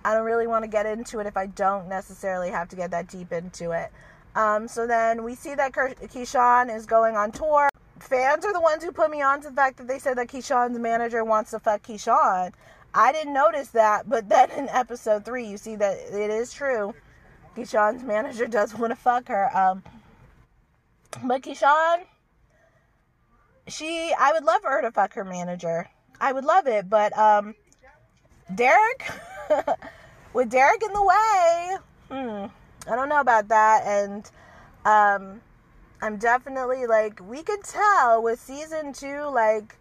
I 0.03 0.13
don't 0.13 0.25
really 0.25 0.47
want 0.47 0.63
to 0.63 0.69
get 0.69 0.85
into 0.85 1.19
it 1.19 1.27
if 1.27 1.35
I 1.35 1.47
don't 1.47 1.87
necessarily 1.87 2.49
have 2.49 2.69
to 2.69 2.75
get 2.75 2.91
that 2.91 3.07
deep 3.07 3.33
into 3.33 3.71
it. 3.71 3.91
Um, 4.35 4.67
so 4.67 4.87
then 4.87 5.23
we 5.23 5.35
see 5.35 5.55
that 5.55 5.73
Keyshawn 5.73 6.73
is 6.73 6.85
going 6.85 7.15
on 7.15 7.31
tour. 7.31 7.69
Fans 7.99 8.45
are 8.45 8.53
the 8.53 8.61
ones 8.61 8.83
who 8.83 8.91
put 8.91 9.09
me 9.09 9.21
on 9.21 9.41
to 9.41 9.49
the 9.49 9.55
fact 9.55 9.77
that 9.77 9.87
they 9.87 9.99
said 9.99 10.17
that 10.17 10.27
Keyshawn's 10.27 10.77
manager 10.77 11.23
wants 11.23 11.51
to 11.51 11.59
fuck 11.59 11.83
Keyshawn. 11.83 12.53
I 12.93 13.11
didn't 13.11 13.33
notice 13.33 13.69
that, 13.69 14.09
but 14.09 14.29
then 14.29 14.51
in 14.51 14.69
episode 14.69 15.25
three, 15.25 15.45
you 15.45 15.57
see 15.57 15.75
that 15.75 15.97
it 16.11 16.29
is 16.29 16.53
true. 16.53 16.93
Keyshawn's 17.55 18.03
manager 18.03 18.47
does 18.47 18.75
want 18.75 18.91
to 18.91 18.95
fuck 18.95 19.27
her. 19.27 19.55
Um, 19.55 19.83
but 21.23 21.41
Keyshawn, 21.41 22.03
she, 23.67 24.13
I 24.17 24.31
would 24.33 24.43
love 24.43 24.61
for 24.61 24.69
her 24.69 24.81
to 24.81 24.91
fuck 24.91 25.13
her 25.13 25.23
manager. 25.23 25.89
I 26.19 26.33
would 26.33 26.45
love 26.45 26.67
it, 26.67 26.89
but 26.89 27.17
um, 27.17 27.55
Derrick, 28.53 29.09
with 30.33 30.49
Derrick 30.49 30.81
in 30.83 30.93
the 30.93 31.03
way, 31.03 31.77
hmm, 32.09 32.91
I 32.91 32.95
don't 32.95 33.09
know 33.09 33.19
about 33.19 33.49
that. 33.49 33.83
And 33.85 34.29
um, 34.85 35.41
I'm 36.01 36.17
definitely 36.17 36.85
like, 36.85 37.19
we 37.27 37.43
could 37.43 37.63
tell 37.63 38.21
with 38.21 38.39
season 38.39 38.93
two, 38.93 39.23
like, 39.29 39.75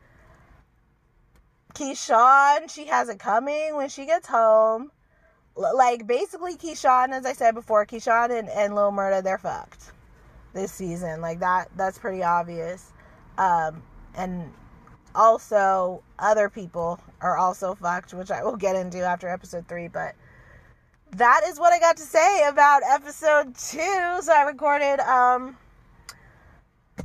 Keyshawn, 1.75 2.71
she 2.71 2.87
has 2.87 3.09
it 3.09 3.19
coming 3.19 3.77
when 3.77 3.89
she 3.89 4.07
gets 4.07 4.27
home. 4.27 4.91
Like, 5.55 6.07
basically, 6.07 6.57
Keyshawn, 6.57 7.11
as 7.11 7.27
I 7.27 7.33
said 7.33 7.55
before, 7.55 7.85
Keyshawn 7.87 8.37
and, 8.39 8.49
and 8.49 8.75
Lil 8.75 8.93
Murda, 8.93 9.23
they're 9.23 9.39
fucked 9.39 9.93
this 10.55 10.73
season. 10.73 11.21
Like, 11.21 11.41
that, 11.41 11.69
that's 11.77 11.99
pretty 11.99 12.23
obvious. 12.23 12.93
Um, 13.39 13.83
and 14.15 14.53
also, 15.15 16.03
other 16.19 16.49
people 16.49 17.01
are 17.21 17.37
also 17.37 17.75
fucked, 17.75 18.15
which 18.15 18.31
I 18.31 18.43
will 18.43 18.57
get 18.57 18.77
into 18.77 18.99
after 19.01 19.29
episode 19.29 19.67
three, 19.69 19.89
but 19.89 20.15
that 21.13 21.43
is 21.47 21.59
what 21.59 21.73
I 21.73 21.79
got 21.79 21.97
to 21.99 22.03
say 22.03 22.47
about 22.49 22.83
episode 22.91 23.55
two. 23.55 24.19
So 24.23 24.33
I 24.33 24.43
recorded 24.47 25.01
um 25.01 25.57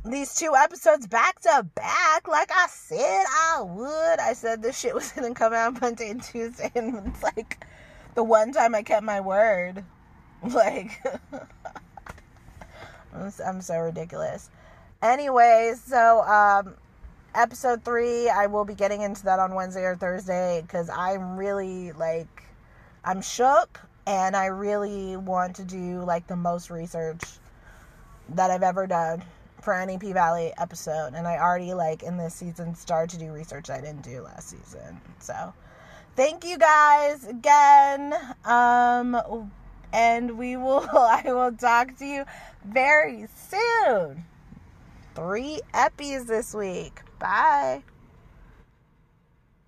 these 0.04 0.34
two 0.34 0.54
episodes 0.56 1.06
back 1.06 1.40
to 1.40 1.66
back, 1.74 2.26
like 2.26 2.50
I 2.50 2.66
said 2.68 3.24
I 3.28 3.62
would. 3.62 4.20
I 4.20 4.32
said 4.32 4.62
this 4.62 4.78
shit 4.78 4.94
was 4.94 5.12
gonna 5.16 5.34
come 5.34 5.52
out 5.52 5.80
Monday 5.80 6.10
and 6.10 6.22
Tuesday, 6.22 6.70
and 6.74 7.06
it's 7.06 7.22
like 7.22 7.64
the 8.14 8.24
one 8.24 8.52
time 8.52 8.74
I 8.74 8.82
kept 8.82 9.04
my 9.04 9.20
word. 9.20 9.84
Like, 10.44 10.90
I'm 13.14 13.60
so 13.60 13.78
ridiculous. 13.78 14.50
Anyways, 15.00 15.80
so 15.80 16.22
um, 16.22 16.74
episode 17.32 17.84
three, 17.84 18.28
I 18.28 18.46
will 18.46 18.64
be 18.64 18.74
getting 18.74 19.02
into 19.02 19.22
that 19.26 19.38
on 19.38 19.54
Wednesday 19.54 19.84
or 19.84 19.94
Thursday 19.94 20.60
because 20.62 20.90
I'm 20.90 21.36
really 21.36 21.92
like, 21.92 22.42
I'm 23.04 23.22
shook 23.22 23.78
and 24.04 24.34
I 24.34 24.46
really 24.46 25.16
want 25.16 25.54
to 25.56 25.64
do 25.64 26.02
like 26.02 26.26
the 26.26 26.34
most 26.34 26.70
research 26.70 27.22
that 28.30 28.50
I've 28.50 28.64
ever 28.64 28.88
done 28.88 29.22
for 29.62 29.74
any 29.74 29.98
P 29.98 30.12
Valley 30.12 30.52
episode. 30.58 31.14
And 31.14 31.26
I 31.26 31.38
already 31.38 31.74
like 31.74 32.02
in 32.02 32.16
this 32.16 32.34
season 32.34 32.74
started 32.74 33.18
to 33.18 33.24
do 33.24 33.32
research 33.32 33.70
I 33.70 33.80
didn't 33.80 34.02
do 34.02 34.22
last 34.22 34.50
season. 34.50 35.00
So 35.18 35.52
thank 36.16 36.44
you 36.44 36.58
guys 36.58 37.26
again. 37.26 38.14
Um 38.44 39.50
and 39.92 40.38
we 40.38 40.56
will 40.56 40.86
I 40.92 41.22
will 41.26 41.52
talk 41.52 41.96
to 41.98 42.06
you 42.06 42.24
very 42.64 43.26
soon. 43.48 44.24
Three 45.14 45.60
eppies 45.74 46.26
this 46.26 46.54
week. 46.54 47.00
Bye. 47.18 47.82